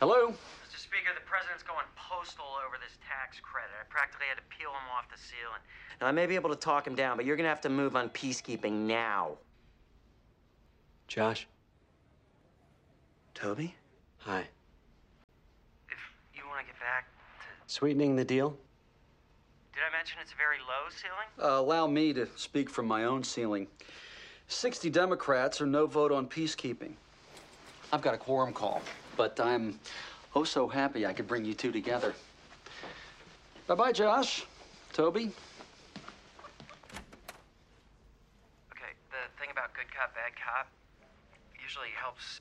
Hello? 0.00 0.28
Mr. 0.28 0.78
Speaker, 0.78 1.10
the 1.14 1.20
president's 1.26 1.62
going 1.62 1.84
postal 1.96 2.46
over 2.66 2.76
this 2.82 2.96
tax 3.06 3.38
credit. 3.40 3.70
I 3.78 3.84
practically 3.90 4.26
had 4.26 4.36
to 4.36 4.56
peel 4.56 4.70
him 4.70 4.88
off 4.96 5.04
the 5.10 5.18
ceiling. 5.18 5.60
Now, 6.00 6.06
I 6.06 6.12
may 6.12 6.26
be 6.26 6.34
able 6.34 6.48
to 6.48 6.56
talk 6.56 6.86
him 6.86 6.94
down, 6.94 7.18
but 7.18 7.26
you're 7.26 7.36
going 7.36 7.44
to 7.44 7.50
have 7.50 7.60
to 7.62 7.68
move 7.68 7.94
on 7.94 8.08
peacekeeping 8.08 8.72
now. 8.72 9.32
Josh? 11.06 11.46
Toby? 13.34 13.74
Hi. 14.18 14.40
If 15.90 15.98
you 16.34 16.42
want 16.48 16.60
to 16.60 16.66
get 16.66 16.80
back 16.80 17.06
to. 17.06 17.72
Sweetening 17.72 18.16
the 18.16 18.24
deal? 18.24 18.56
Did 19.80 19.86
I 19.94 19.96
mention 19.96 20.18
it's 20.20 20.32
a 20.32 20.36
very 20.36 20.58
low 20.58 20.90
ceiling? 20.90 21.26
Uh, 21.40 21.58
allow 21.58 21.86
me 21.86 22.12
to 22.12 22.28
speak 22.36 22.68
from 22.68 22.86
my 22.86 23.04
own 23.04 23.24
ceiling. 23.24 23.66
60 24.48 24.90
Democrats 24.90 25.58
or 25.58 25.64
no 25.64 25.86
vote 25.86 26.12
on 26.12 26.26
peacekeeping. 26.26 26.92
I've 27.90 28.02
got 28.02 28.12
a 28.12 28.18
quorum 28.18 28.52
call, 28.52 28.82
but 29.16 29.40
I'm 29.40 29.80
oh 30.36 30.44
so 30.44 30.68
happy 30.68 31.06
I 31.06 31.14
could 31.14 31.26
bring 31.26 31.46
you 31.46 31.54
two 31.54 31.72
together. 31.72 32.12
Bye 33.66 33.74
bye, 33.74 33.92
Josh. 33.92 34.44
Toby. 34.92 35.32
Okay, 38.72 38.92
the 39.08 39.40
thing 39.40 39.48
about 39.50 39.72
good 39.72 39.86
cop, 39.96 40.14
bad 40.14 40.32
cop 40.36 40.68
usually 41.62 41.88
helps. 41.98 42.40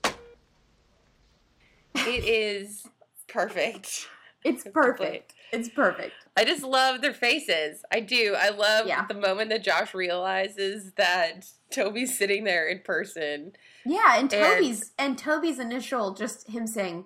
It 2.06 2.22
is 2.22 2.86
perfect. 3.28 4.10
It's 4.44 4.64
perfect. 4.64 5.34
It's 5.52 5.68
perfect. 5.68 6.14
I 6.36 6.44
just 6.44 6.62
love 6.62 7.00
their 7.02 7.12
faces. 7.12 7.84
I 7.92 8.00
do. 8.00 8.34
I 8.38 8.48
love 8.50 8.86
Yeah. 8.86 9.04
the 9.06 9.14
moment 9.14 9.50
that 9.50 9.62
Josh 9.64 9.92
realizes 9.94 10.92
that 10.94 11.46
Toby's 11.70 12.16
sitting 12.16 12.44
there 12.44 12.66
in 12.68 12.80
person. 12.80 13.52
Yeah, 13.84 14.18
and 14.18 14.32
And- 14.32 14.44
Toby's 14.54 14.92
and 14.98 15.18
Toby's 15.18 15.58
initial 15.58 16.14
just 16.14 16.48
him 16.48 16.66
saying, 16.66 17.04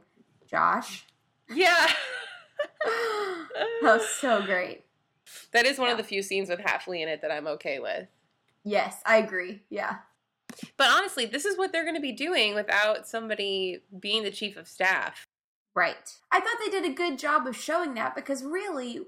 "Josh." 0.49 1.07
Yeah. 1.51 1.91
that 2.85 3.81
was 3.83 4.09
so 4.09 4.43
great. 4.43 4.85
That 5.53 5.67
is 5.67 5.79
one 5.79 5.91
of 5.91 5.97
the 5.97 6.05
few 6.05 6.23
scenes 6.23 6.49
with 6.49 6.61
Haffley 6.61 7.03
in 7.03 7.09
it 7.09 7.21
that 7.23 7.31
I'm 7.33 7.47
okay 7.49 7.79
with. 7.79 8.09
Yes, 8.63 9.01
I 9.05 9.17
agree. 9.19 9.63
Yeah. 9.71 9.97
But 10.77 10.89
honestly, 10.91 11.27
this 11.27 11.45
is 11.45 11.59
what 11.59 11.73
they're 11.73 11.83
going 11.85 11.97
to 11.97 12.01
be 12.01 12.13
doing 12.13 12.55
without 12.55 13.07
somebody 13.09 13.83
being 13.99 14.23
the 14.23 14.31
chief 14.31 14.57
of 14.57 14.69
staff. 14.69 15.24
Right. 15.75 16.17
I 16.31 16.41
thought 16.41 16.57
they 16.65 16.71
did 16.71 16.85
a 16.85 16.95
good 16.95 17.19
job 17.19 17.47
of 17.47 17.57
showing 17.57 17.95
that 17.95 18.15
because 18.15 18.45
really, 18.45 19.01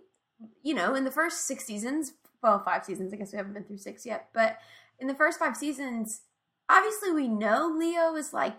you 0.62 0.74
know, 0.74 0.94
in 0.94 1.04
the 1.04 1.10
first 1.10 1.46
six 1.46 1.64
seasons, 1.64 2.14
well, 2.42 2.62
five 2.64 2.84
seasons, 2.84 3.12
I 3.12 3.16
guess 3.16 3.32
we 3.32 3.38
haven't 3.38 3.54
been 3.54 3.64
through 3.64 3.78
six 3.78 4.04
yet, 4.04 4.28
but 4.32 4.58
in 4.98 5.06
the 5.06 5.14
first 5.14 5.38
five 5.38 5.56
seasons, 5.56 6.22
obviously 6.68 7.12
we 7.12 7.28
know 7.28 7.72
Leo 7.76 8.16
is 8.16 8.32
like 8.32 8.58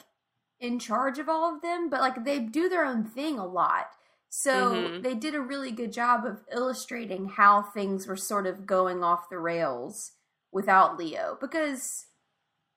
in 0.59 0.79
charge 0.79 1.19
of 1.19 1.29
all 1.29 1.53
of 1.53 1.61
them, 1.61 1.89
but 1.89 2.01
like 2.01 2.23
they 2.23 2.39
do 2.39 2.69
their 2.69 2.85
own 2.85 3.03
thing 3.03 3.37
a 3.37 3.45
lot. 3.45 3.91
So 4.29 4.93
Mhm. 4.93 5.03
they 5.03 5.13
did 5.15 5.35
a 5.35 5.41
really 5.41 5.71
good 5.71 5.91
job 5.91 6.25
of 6.25 6.45
illustrating 6.51 7.27
how 7.29 7.61
things 7.61 8.07
were 8.07 8.17
sort 8.17 8.47
of 8.47 8.65
going 8.65 9.03
off 9.03 9.29
the 9.29 9.39
rails 9.39 10.13
without 10.51 10.97
Leo. 10.97 11.37
Because 11.39 12.07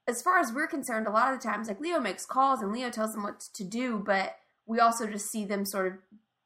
as 0.07 0.23
far 0.23 0.39
as 0.39 0.53
we're 0.53 0.67
concerned, 0.67 1.07
a 1.07 1.11
lot 1.11 1.33
of 1.33 1.41
the 1.41 1.49
times 1.49 1.69
like 1.69 1.81
Leo 1.81 2.01
makes 2.01 2.27
calls 2.27 2.63
and 2.63 2.73
Leo 2.73 2.91
tells 2.91 3.13
them 3.15 3.23
what 3.23 3.41
to 3.41 3.65
do, 3.65 3.99
but 3.99 4.37
we 4.71 4.79
also 4.79 5.07
just 5.07 5.31
see 5.31 5.45
them 5.45 5.65
sort 5.65 5.89
of 5.89 5.93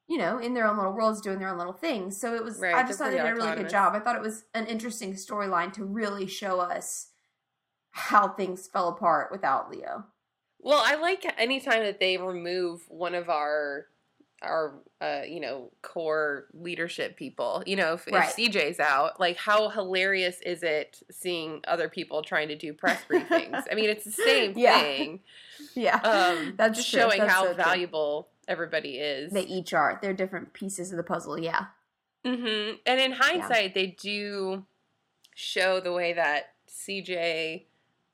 you 0.07 0.19
know, 0.19 0.39
in 0.39 0.53
their 0.53 0.67
own 0.67 0.77
little 0.77 0.93
worlds 0.93 1.21
doing 1.23 1.39
their 1.39 1.49
own 1.49 1.57
little 1.57 1.73
things. 1.73 2.21
So 2.21 2.35
it 2.35 2.45
was 2.45 2.59
Right, 2.59 2.75
I 2.75 2.87
just 2.87 2.99
thought 2.99 3.11
they 3.11 3.17
did 3.17 3.27
a 3.27 3.35
really 3.35 3.57
good 3.57 3.71
job. 3.71 3.95
I 3.95 4.01
thought 4.01 4.17
it 4.17 4.23
was 4.23 4.45
an 4.53 4.67
interesting 4.67 5.15
storyline 5.15 5.73
to 5.75 5.85
really 5.85 6.27
show 6.27 6.61
us 6.61 7.11
how 7.93 8.29
things 8.29 8.69
fell 8.71 8.89
apart 8.89 9.33
without 9.33 9.71
Leo. 9.71 10.05
Well, 10.59 10.83
I 10.85 10.97
like 10.97 11.25
anytime 11.39 11.85
that 11.85 12.01
they 12.01 12.19
remove 12.19 12.83
one 12.89 13.15
of 13.15 13.31
our 13.31 13.87
our 14.45 14.75
uh, 15.01 15.23
you 15.27 15.41
know 15.41 15.71
core 15.83 16.47
leadership 16.53 17.17
people. 17.17 17.63
You 17.67 17.77
know, 17.77 17.95
if, 17.95 18.07
Right. 18.07 18.29
if 18.29 18.37
CJ's 18.37 18.79
out, 18.81 19.19
like 19.19 19.37
how 19.37 19.69
hilarious 19.71 20.41
is 20.43 20.63
it 20.63 21.03
seeing 21.11 21.61
other 21.67 21.89
people 21.89 22.23
trying 22.23 22.49
to 22.49 22.57
do 22.57 22.73
press 22.73 23.03
briefings? 23.11 23.65
I 23.71 23.75
mean, 23.75 23.91
it's 23.91 24.05
the 24.05 24.13
same 24.13 24.53
Yeah. 24.57 24.81
thing. 24.81 25.21
Yeah. 25.75 25.97
Um, 25.97 26.55
That's 26.57 26.77
just 26.79 26.89
showing 26.89 27.19
That's 27.19 27.33
how 27.33 27.43
so 27.43 27.55
true. 27.55 27.63
valuable 27.65 28.29
everybody 28.47 28.99
is. 28.99 29.33
They 29.33 29.43
each 29.43 29.73
are. 29.75 29.99
They're 30.03 30.13
different 30.13 30.53
pieces 30.53 30.91
of 30.93 30.97
the 30.99 31.03
puzzle, 31.03 31.39
yeah. 31.39 31.67
hmm 32.25 32.73
And 32.87 33.01
in 33.01 33.13
hindsight, 33.13 33.75
they 33.75 33.87
do 33.89 34.65
show 35.35 35.81
the 35.81 35.93
way 35.93 36.13
that 36.13 36.53
CJ, 36.69 37.65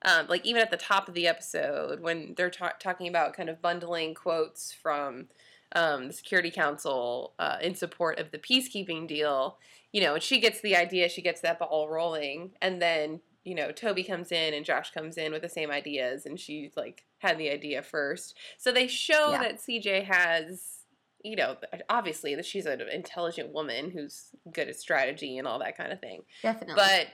um, 0.05 0.27
like 0.29 0.45
even 0.47 0.63
at 0.63 0.71
the 0.71 0.77
top 0.77 1.09
of 1.09 1.15
the 1.15 1.27
episode, 1.27 2.01
when 2.01 2.35
they're 2.37 2.51
ta- 2.51 2.75
talking 2.79 3.09
about 3.09 3.35
kind 3.35 3.49
of 3.49 3.61
bundling 3.61 4.15
quotes 4.15 4.73
from 4.73 5.27
um, 5.75 6.09
the 6.09 6.13
Security 6.13 6.51
Council 6.51 7.35
uh, 7.39 7.57
in 7.63 7.75
support 7.75 8.19
of 8.19 8.31
the 8.31 8.39
peacekeeping 8.39 9.07
deal, 9.07 9.59
you 9.93 10.01
know, 10.01 10.15
and 10.15 10.23
she 10.23 10.41
gets 10.41 10.61
the 10.61 10.77
idea, 10.77 11.09
she 11.09 11.23
gets 11.23 11.41
that 11.43 11.59
ball 11.59 11.89
rolling, 11.89 12.53
and 12.61 12.81
then 12.81 13.21
you 13.45 13.55
know 13.55 13.73
Toby 13.73 14.05
comes 14.05 14.31
in 14.33 14.53
and 14.55 14.65
Josh 14.65 14.91
comes 14.93 15.17
in 15.17 15.33
with 15.33 15.43
the 15.43 15.49
same 15.49 15.71
ideas, 15.71 16.27
and 16.27 16.39
she 16.39 16.71
like 16.77 17.05
had 17.19 17.39
the 17.39 17.51
idea 17.51 17.83
first. 17.83 18.37
So 18.59 18.73
they 18.73 18.87
show 18.87 19.31
Yeah. 19.33 19.39
that 19.43 19.57
CJ 19.59 20.05
has 20.05 20.77
you 21.23 21.37
know, 21.37 21.55
obviously 21.91 22.35
that 22.35 22.47
she's 22.47 22.65
an 22.65 22.81
intelligent 22.81 23.53
woman 23.53 23.91
who's 23.91 24.31
good 24.51 24.69
at 24.69 24.77
strategy 24.77 25.37
and 25.37 25.47
all 25.47 25.59
that 25.59 25.77
kind 25.77 25.93
of 25.93 26.01
thing. 26.01 26.23
Definitely. 26.43 26.77
But 26.77 27.09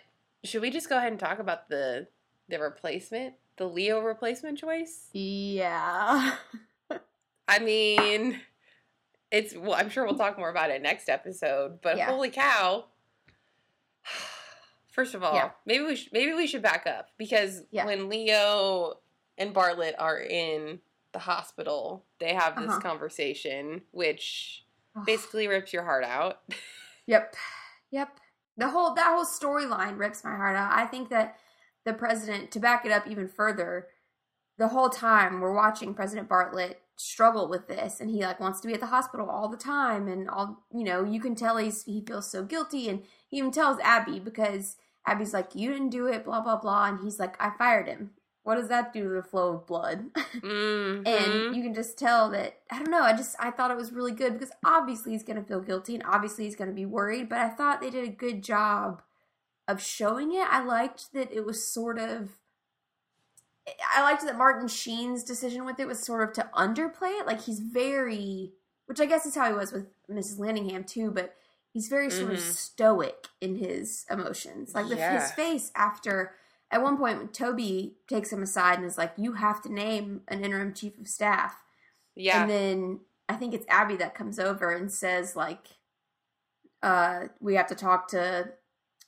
should 0.44 0.62
we 0.62 0.70
just 0.70 0.88
go 0.88 0.96
ahead 0.96 1.10
and 1.10 1.18
talk 1.18 1.40
about 1.40 1.68
the 1.68 2.06
the 2.48 2.60
replacement, 2.60 3.34
the 3.56 3.64
Leo 3.68 4.00
replacement 4.00 4.58
choice? 4.58 5.08
yeah. 5.12 6.36
I 7.48 7.58
mean, 7.60 8.40
it's 9.30 9.54
well, 9.56 9.74
I'm 9.74 9.88
sure 9.90 10.04
we'll 10.04 10.16
talk 10.18 10.38
more 10.38 10.50
about 10.50 10.70
it 10.70 10.82
next 10.82 11.08
episode, 11.08 11.80
but 11.82 11.96
Yeah. 11.96 12.06
holy 12.06 12.30
cow. 12.30 12.86
First 14.92 15.14
of 15.14 15.22
all, 15.22 15.34
Yeah. 15.34 15.50
maybe 15.66 15.84
we 15.84 15.96
sh- 15.96 16.08
maybe 16.12 16.32
we 16.32 16.46
should 16.46 16.62
back 16.62 16.86
up 16.86 17.10
because 17.18 17.62
Yeah. 17.70 17.84
when 17.84 18.08
Leo 18.08 19.00
and 19.36 19.52
Bartlett 19.52 19.94
are 19.98 20.18
in 20.18 20.80
the 21.12 21.18
hospital, 21.20 22.04
they 22.18 22.34
have 22.34 22.56
this 22.56 22.70
Uh-huh. 22.70 22.80
conversation 22.80 23.82
which 23.90 24.64
basically 25.04 25.46
rips 25.48 25.72
your 25.72 25.84
heart 25.84 26.04
out. 26.04 26.42
Yep. 27.08 27.36
Yep. 27.92 28.18
The 28.56 28.70
whole 28.70 28.92
that 28.94 29.06
whole 29.14 29.24
storyline 29.24 29.96
rips 29.96 30.24
my 30.24 30.34
heart 30.34 30.56
out. 30.56 30.72
I 30.72 30.86
think 30.86 31.08
that 31.10 31.38
the 31.84 31.92
president 31.94 32.50
to 32.50 32.58
back 32.58 32.84
it 32.84 32.90
up 32.90 33.06
even 33.06 33.28
further, 33.28 33.88
the 34.56 34.66
whole 34.68 34.88
time 34.90 35.40
we're 35.40 35.54
watching 35.54 35.94
President 35.94 36.28
Bartlett 36.28 36.82
struggle 36.96 37.46
with 37.48 37.68
this 37.68 38.00
and 38.00 38.10
he 38.10 38.22
like 38.22 38.40
wants 38.40 38.60
to 38.60 38.66
be 38.66 38.74
at 38.74 38.80
the 38.80 38.86
hospital 38.86 39.28
all 39.28 39.48
the 39.48 39.56
time 39.56 40.08
and 40.08 40.28
all 40.28 40.64
you 40.72 40.84
know, 40.84 41.04
you 41.04 41.20
can 41.20 41.34
tell 41.34 41.58
he's 41.58 41.84
he 41.84 42.00
feels 42.00 42.30
so 42.30 42.42
guilty 42.42 42.88
and 42.88 43.02
he 43.28 43.38
even 43.38 43.50
tells 43.50 43.78
Abby 43.80 44.18
because 44.18 44.76
Abby's 45.06 45.34
like, 45.34 45.54
You 45.54 45.72
didn't 45.72 45.90
do 45.90 46.06
it, 46.06 46.24
blah 46.24 46.40
blah 46.40 46.56
blah 46.56 46.86
and 46.86 47.00
he's 47.02 47.18
like, 47.18 47.36
I 47.40 47.50
fired 47.56 47.86
him. 47.86 48.10
What 48.44 48.54
does 48.56 48.68
that 48.68 48.92
do 48.92 49.02
to 49.02 49.08
the 49.16 49.22
flow 49.22 49.54
of 49.54 49.66
blood? 49.66 50.06
Mhm. 50.14 51.06
and 51.06 51.56
you 51.56 51.62
can 51.62 51.74
just 51.74 51.98
tell 51.98 52.30
that 52.30 52.58
I 52.70 52.78
don't 52.78 52.90
know. 52.90 53.02
I 53.02 53.12
just 53.16 53.36
I 53.38 53.50
thought 53.50 53.70
it 53.70 53.76
was 53.76 53.92
really 53.92 54.12
good 54.12 54.32
because 54.32 54.52
obviously 54.64 55.12
he's 55.12 55.24
going 55.24 55.40
to 55.40 55.46
feel 55.46 55.60
guilty 55.60 55.94
and 55.94 56.04
obviously 56.06 56.44
he's 56.44 56.56
going 56.56 56.70
to 56.70 56.74
be 56.74 56.86
worried, 56.86 57.28
but 57.28 57.38
I 57.38 57.48
thought 57.50 57.80
they 57.80 57.90
did 57.90 58.08
a 58.08 58.12
good 58.12 58.42
job 58.42 59.02
of 59.68 59.82
showing 59.82 60.32
it. 60.32 60.46
I 60.48 60.62
liked 60.62 61.12
that 61.12 61.32
it 61.32 61.44
was 61.44 61.68
sort 61.68 61.98
of 61.98 62.30
I 63.94 64.02
liked 64.02 64.22
that 64.24 64.38
Martin 64.38 64.68
Sheen's 64.68 65.24
decision 65.24 65.64
with 65.64 65.80
it 65.80 65.88
was 65.88 65.98
sort 65.98 66.22
of 66.22 66.32
to 66.34 66.48
underplay 66.54 67.20
it. 67.20 67.26
Like 67.26 67.42
he's 67.42 67.60
very 67.60 68.52
which 68.86 69.00
I 69.00 69.06
guess 69.06 69.26
is 69.26 69.34
how 69.34 69.48
he 69.48 69.52
was 69.52 69.72
with 69.72 69.86
Mrs. 70.08 70.38
Landingham 70.38 70.86
too, 70.86 71.10
but 71.10 71.34
he's 71.72 71.88
very 71.88 72.08
sort 72.08 72.32
of 72.34 72.38
Mhm. 72.38 72.52
stoic 72.54 73.26
in 73.40 73.56
his 73.56 74.06
emotions. 74.08 74.76
Like 74.76 74.88
the, 74.88 74.94
Yeah. 74.96 75.20
his 75.20 75.32
face 75.32 75.72
after 75.74 76.36
at 76.70 76.82
one 76.82 76.96
point 76.96 77.18
when 77.18 77.28
Toby 77.28 77.96
takes 78.08 78.32
him 78.32 78.42
aside 78.44 78.78
and 78.78 78.86
is 78.86 78.96
like, 78.96 79.12
"You 79.16 79.32
have 79.32 79.60
to 79.62 79.72
name 79.72 80.22
an 80.28 80.44
interim 80.44 80.72
chief 80.72 80.96
of 80.98 81.08
staff." 81.08 81.64
yeah. 82.14 82.42
And 82.42 82.50
then 82.50 83.00
I 83.28 83.34
think 83.34 83.52
it's 83.54 83.66
Abby 83.68 83.96
that 83.96 84.14
comes 84.14 84.38
over 84.38 84.70
and 84.70 84.90
says 84.92 85.34
like, 85.34 85.66
uh, 86.82 87.28
"We 87.40 87.54
have 87.56 87.66
to 87.68 87.74
talk 87.74 88.06
to 88.08 88.52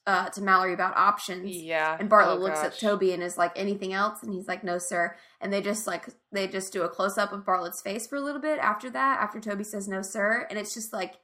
uh, 0.08 0.28
to 0.30 0.40
Mallory 0.42 0.72
about 0.74 0.96
options." 0.96 1.54
yeah. 1.54 1.96
And 2.00 2.08
Bartlett 2.08 2.38
Oh, 2.38 2.42
looks 2.42 2.58
at. 2.60 2.78
Toby 2.78 3.12
and 3.12 3.22
is 3.22 3.38
like, 3.38 3.52
"Anything 3.56 3.92
else?" 3.92 4.22
And 4.22 4.32
he's 4.34 4.48
like, 4.48 4.64
"No, 4.64 4.78
sir." 4.78 5.16
And 5.40 5.52
they 5.52 5.60
just 5.60 5.86
like 5.86 6.06
they 6.32 6.48
just 6.48 6.72
do 6.72 6.82
a 6.82 6.88
close 6.88 7.16
up 7.18 7.32
of 7.32 7.44
Bartlett's 7.44 7.80
face 7.82 8.06
for 8.06 8.16
a 8.16 8.20
little 8.20 8.40
bit 8.40 8.58
after 8.58 8.90
that. 8.90 9.20
After 9.20 9.38
Toby 9.40 9.64
says, 9.64 9.86
"No, 9.86 10.02
sir," 10.02 10.46
and 10.50 10.58
it's 10.58 10.74
just 10.74 10.92
like 10.92 11.14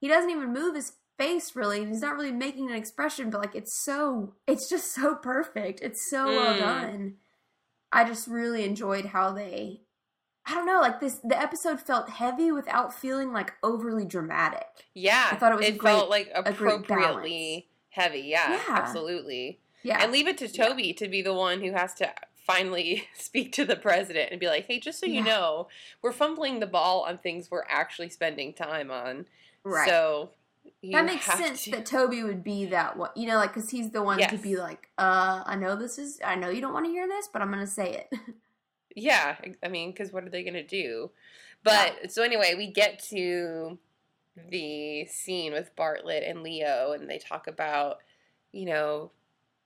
he 0.00 0.08
doesn't 0.08 0.30
even 0.30 0.52
move 0.52 0.74
his 0.74 0.92
face 1.18 1.54
really. 1.54 1.80
and 1.82 1.88
He's 1.88 2.00
not 2.00 2.14
really 2.14 2.32
making 2.32 2.70
an 2.70 2.76
expression, 2.76 3.28
but 3.28 3.40
like 3.42 3.54
it's 3.54 3.84
so 3.84 4.34
it's 4.46 4.70
just 4.70 4.94
so 4.94 5.14
perfect. 5.16 5.80
It's 5.82 6.08
so 6.10 6.26
well 6.26 6.54
Mm. 6.54 6.58
done. 6.60 7.14
I 7.92 8.04
just 8.04 8.26
really 8.28 8.64
enjoyed 8.64 9.06
how 9.06 9.32
they. 9.32 9.82
I 10.46 10.54
don't 10.54 10.64
know, 10.64 10.80
like 10.80 11.00
this. 11.00 11.20
The 11.22 11.38
episode 11.38 11.80
felt 11.80 12.08
heavy 12.08 12.50
without 12.50 12.94
feeling 12.94 13.32
like 13.32 13.52
overly 13.62 14.06
dramatic. 14.06 14.64
Yeah. 14.94 15.28
I 15.30 15.36
thought 15.36 15.52
it 15.52 15.56
was 15.58 15.66
it 15.66 15.76
great- 15.78 15.90
felt 15.92 16.08
like 16.08 16.30
appropriately 16.34 17.68
heavy. 17.90 18.20
Yeah, 18.20 18.52
Yeah. 18.52 18.62
absolutely. 18.68 19.60
Yeah, 19.82 20.02
And 20.02 20.12
leave 20.12 20.28
it 20.28 20.36
to 20.38 20.48
Toby 20.48 20.92
to 20.94 21.08
be 21.08 21.22
the 21.22 21.32
one 21.32 21.60
who 21.62 21.72
has 21.72 21.94
to 21.94 22.12
finally 22.34 23.08
speak 23.14 23.52
to 23.52 23.64
the 23.64 23.76
president 23.76 24.30
and 24.30 24.38
be 24.40 24.46
like, 24.46 24.66
"Hey, 24.66 24.78
just 24.78 24.98
so 25.00 25.06
you 25.06 25.22
know, 25.22 25.68
we're 26.02 26.12
fumbling 26.12 26.60
the 26.60 26.66
ball 26.66 27.02
on 27.08 27.16
things 27.18 27.50
we're 27.50 27.64
actually 27.68 28.10
spending 28.10 28.52
time 28.52 28.90
on." 28.90 29.26
right. 29.64 29.88
So 29.88 30.30
you 30.82 30.92
that 30.92 31.06
makes 31.06 31.24
sense 31.24 31.64
to- 31.64 31.70
that 31.70 31.86
Toby 31.86 32.22
would 32.22 32.44
be 32.44 32.66
that 32.66 32.96
one, 32.98 33.10
you 33.16 33.26
know, 33.26 33.36
like 33.36 33.54
because 33.54 33.70
he's 33.70 33.90
the 33.90 34.02
one 34.02 34.18
to 34.18 34.36
be 34.36 34.56
like, 34.56 34.88
uh, 34.98 35.42
I 35.46 35.56
know 35.56 35.76
this 35.76 35.98
is, 35.98 36.20
I 36.22 36.34
know 36.34 36.50
you 36.50 36.60
don't 36.60 36.74
want 36.74 36.84
to 36.84 36.90
hear 36.90 37.08
this, 37.08 37.28
but 37.32 37.40
I'm 37.40 37.50
gonna 37.50 37.66
say 37.66 37.92
it. 38.10 38.18
Yeah, 38.96 39.36
I 39.62 39.68
mean, 39.68 39.92
because 39.92 40.12
what 40.12 40.24
are 40.24 40.28
they 40.30 40.42
gonna 40.42 40.64
do? 40.66 41.10
But 41.62 42.10
so 42.10 42.22
anyway, 42.24 42.54
we 42.56 42.66
get 42.72 42.98
to 43.10 43.78
the 44.48 45.04
scene 45.06 45.52
with 45.52 45.74
Bartlett 45.76 46.22
and 46.24 46.42
Leo, 46.42 46.92
and 46.92 47.08
they 47.10 47.18
talk 47.18 47.46
about, 47.46 47.98
you 48.52 48.64
know, 48.66 49.10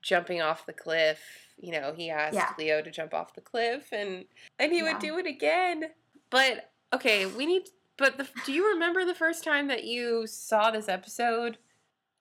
jumping 0.03 0.43
off 0.43 0.67
the 0.67 0.73
cliff. 0.73 1.21
You 1.59 1.73
know, 1.73 1.93
he 1.97 2.11
asked 2.11 2.35
Yeah. 2.35 2.53
Leo 2.59 2.83
to 2.83 2.91
jump 2.91 3.15
off 3.15 3.35
the 3.35 3.41
cliff, 3.41 3.93
and 3.93 4.25
and 4.59 4.73
he 4.73 4.79
Yeah. 4.79 4.93
would 4.93 4.99
do 5.01 5.19
it 5.19 5.27
again. 5.27 5.93
But 6.31 6.71
okay, 6.93 7.27
we 7.27 7.47
need. 7.47 7.69
But 7.97 8.17
the, 8.19 8.29
do 8.45 8.53
you 8.53 8.69
remember 8.73 9.05
the 9.05 9.15
first 9.15 9.45
time 9.45 9.69
that 9.69 9.85
you 9.85 10.27
saw 10.27 10.71
this 10.73 10.89
episode? 10.89 11.59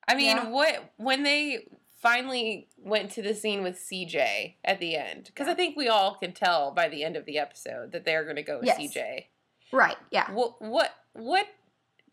I 0.08 0.14
mean, 0.16 0.38
Yeah. 0.38 0.50
what 0.50 0.94
when 0.98 1.24
they 1.24 1.68
finally 1.96 2.68
went 2.78 3.10
to 3.12 3.22
the 3.22 3.34
scene 3.34 3.64
with 3.64 3.80
CJ 3.80 4.58
at 4.64 4.80
the 4.80 4.96
end? 4.96 5.26
Because 5.26 5.48
I 5.48 5.54
think 5.56 5.76
we 5.76 5.88
all 5.88 6.16
can 6.16 6.34
tell 6.34 6.72
by 6.72 6.90
the 6.90 7.04
end 7.04 7.16
of 7.16 7.26
the 7.26 7.40
episode 7.40 7.92
that 7.94 8.04
they're 8.06 8.24
going 8.26 8.36
to 8.36 8.44
go 8.44 8.58
with 8.58 8.66
Yes. 8.68 8.78
CJ. 8.78 9.28
right? 9.72 9.98
Yeah. 10.12 10.30
What 10.32 10.62
what 10.62 10.94
what? 11.14 11.48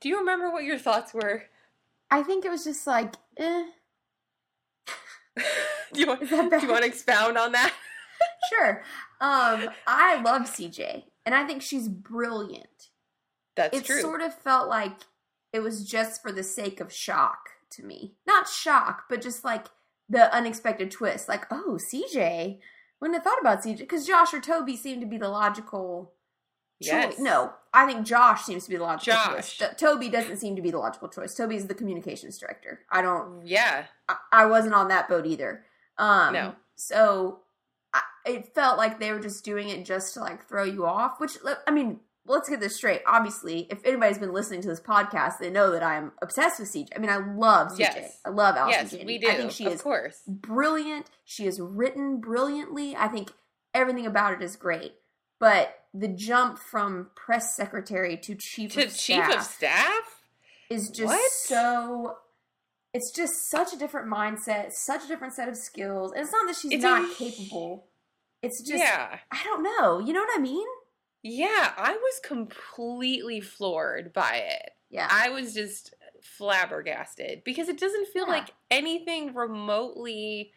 Do 0.00 0.08
you 0.08 0.18
remember 0.18 0.50
what 0.50 0.64
your 0.64 0.78
thoughts 0.78 1.12
were? 1.12 1.44
I 2.10 2.22
think 2.22 2.44
it 2.44 2.50
was 2.50 2.64
just 2.64 2.86
like, 2.86 3.14
eh, 3.36 3.64
do 5.92 6.00
you 6.00 6.06
want 6.06 6.20
do 6.20 6.26
you 6.26 6.68
want 6.68 6.82
to 6.82 6.88
expound 6.88 7.38
on 7.38 7.52
that? 7.52 7.72
sure. 8.50 8.82
Um, 9.20 9.68
I 9.86 10.20
love 10.22 10.42
CJ, 10.42 11.04
and 11.26 11.34
I 11.34 11.46
think 11.46 11.62
she's 11.62 11.88
brilliant. 11.88 12.90
That's 13.56 13.76
it 13.76 13.84
true. 13.84 13.98
It 13.98 14.02
sort 14.02 14.22
of 14.22 14.34
felt 14.34 14.68
like 14.68 14.96
it 15.52 15.60
was 15.60 15.84
just 15.84 16.22
for 16.22 16.32
the 16.32 16.42
sake 16.42 16.80
of 16.80 16.92
shock 16.92 17.50
to 17.72 17.84
me. 17.84 18.14
Not 18.26 18.48
shock, 18.48 19.04
but 19.08 19.20
just 19.20 19.44
like 19.44 19.66
the 20.08 20.34
unexpected 20.34 20.90
twist. 20.90 21.28
Like, 21.28 21.46
oh, 21.50 21.78
CJ. 21.80 22.58
Wouldn't 23.00 23.16
have 23.16 23.24
thought 23.24 23.40
about 23.40 23.62
CJ 23.62 23.78
because 23.78 24.06
Josh 24.06 24.34
or 24.34 24.40
Toby 24.40 24.76
seemed 24.76 25.00
to 25.00 25.06
be 25.06 25.16
the 25.16 25.28
logical 25.28 26.12
yes. 26.78 27.14
choice. 27.14 27.18
No, 27.18 27.52
I 27.72 27.86
think 27.86 28.04
Josh 28.06 28.42
seems 28.42 28.64
to 28.64 28.70
be 28.70 28.76
the 28.76 28.82
logical 28.82 29.12
Josh. 29.14 29.56
choice. 29.58 29.68
Toby 29.78 30.08
doesn't 30.08 30.38
seem 30.38 30.56
to 30.56 30.62
be 30.62 30.70
the 30.70 30.78
logical 30.78 31.08
choice. 31.08 31.34
Toby 31.34 31.56
is 31.56 31.66
the 31.66 31.74
communications 31.74 32.36
director. 32.38 32.80
I 32.90 33.00
don't. 33.02 33.46
Yeah. 33.46 33.84
I, 34.08 34.16
I 34.32 34.46
wasn't 34.46 34.74
on 34.74 34.88
that 34.88 35.08
boat 35.08 35.26
either. 35.26 35.64
Um, 35.96 36.32
No. 36.32 36.54
So 36.74 37.40
I, 37.94 38.00
it 38.26 38.54
felt 38.54 38.76
like 38.78 38.98
they 38.98 39.12
were 39.12 39.20
just 39.20 39.44
doing 39.44 39.68
it 39.68 39.84
just 39.84 40.14
to 40.14 40.20
like 40.20 40.48
throw 40.48 40.64
you 40.64 40.84
off. 40.86 41.20
Which 41.20 41.32
I 41.66 41.70
mean, 41.70 42.00
let's 42.26 42.48
get 42.48 42.58
this 42.58 42.76
straight. 42.76 43.02
Obviously, 43.06 43.68
if 43.70 43.84
anybody's 43.84 44.18
been 44.18 44.32
listening 44.32 44.62
to 44.62 44.68
this 44.68 44.80
podcast, 44.80 45.38
they 45.38 45.50
know 45.50 45.70
that 45.72 45.82
I'm 45.84 46.12
obsessed 46.22 46.58
with 46.58 46.72
CJ. 46.72 46.88
I 46.96 46.98
mean, 46.98 47.10
I 47.10 47.18
love 47.18 47.68
CJ. 47.72 47.78
Yes. 47.80 48.18
I 48.24 48.30
love 48.30 48.56
Allison 48.56 48.80
yes, 48.82 48.90
Janney. 48.92 49.04
we 49.04 49.18
do. 49.18 49.28
I 49.28 49.34
think 49.36 49.52
she 49.52 49.66
of 49.66 49.72
is 49.74 49.82
course. 49.82 50.20
brilliant. 50.26 51.06
She 51.24 51.46
is 51.46 51.60
written 51.60 52.20
brilliantly. 52.20 52.96
I 52.96 53.06
think 53.08 53.30
everything 53.74 54.06
about 54.06 54.32
it 54.32 54.42
is 54.42 54.56
great. 54.56 54.94
But 55.38 55.74
the 55.92 56.08
jump 56.08 56.58
from 56.58 57.10
press 57.16 57.56
secretary 57.56 58.16
to 58.18 58.34
chief 58.34 58.72
To 58.74 58.84
of 58.84 58.90
chief 58.96 59.24
staff 59.24 59.34
of 59.36 59.42
staff? 59.44 60.22
is 60.70 60.88
just 60.90 61.06
What? 61.06 61.30
so. 61.32 62.16
It's 62.92 63.12
just 63.14 63.48
such 63.50 63.72
a 63.72 63.76
different 63.76 64.08
mindset, 64.12 64.72
such 64.72 65.04
a 65.04 65.08
different 65.08 65.32
set 65.34 65.48
of 65.48 65.56
skills. 65.56 66.10
And 66.12 66.22
it's 66.22 66.32
not 66.32 66.46
that 66.48 66.56
she's 66.56 66.72
It's 66.72 66.82
not 66.82 67.04
hu- 67.04 67.14
capable. 67.14 67.86
It's 68.42 68.60
just 68.62 68.82
yeah. 68.82 69.18
I 69.30 69.40
don't 69.44 69.62
know. 69.62 70.00
You 70.00 70.12
know 70.12 70.20
what 70.20 70.36
I 70.38 70.40
mean? 70.40 70.66
Yeah, 71.22 71.72
I 71.76 71.92
was 71.92 72.20
completely 72.24 73.40
floored 73.40 74.12
by 74.12 74.42
it. 74.44 74.70
Yeah. 74.88 75.06
I 75.10 75.28
was 75.28 75.54
just 75.54 75.94
flabbergasted 76.22 77.42
because 77.44 77.68
it 77.68 77.78
doesn't 77.78 78.08
feel 78.08 78.26
Yeah. 78.26 78.32
like 78.32 78.48
anything 78.72 79.34
remotely 79.34 80.52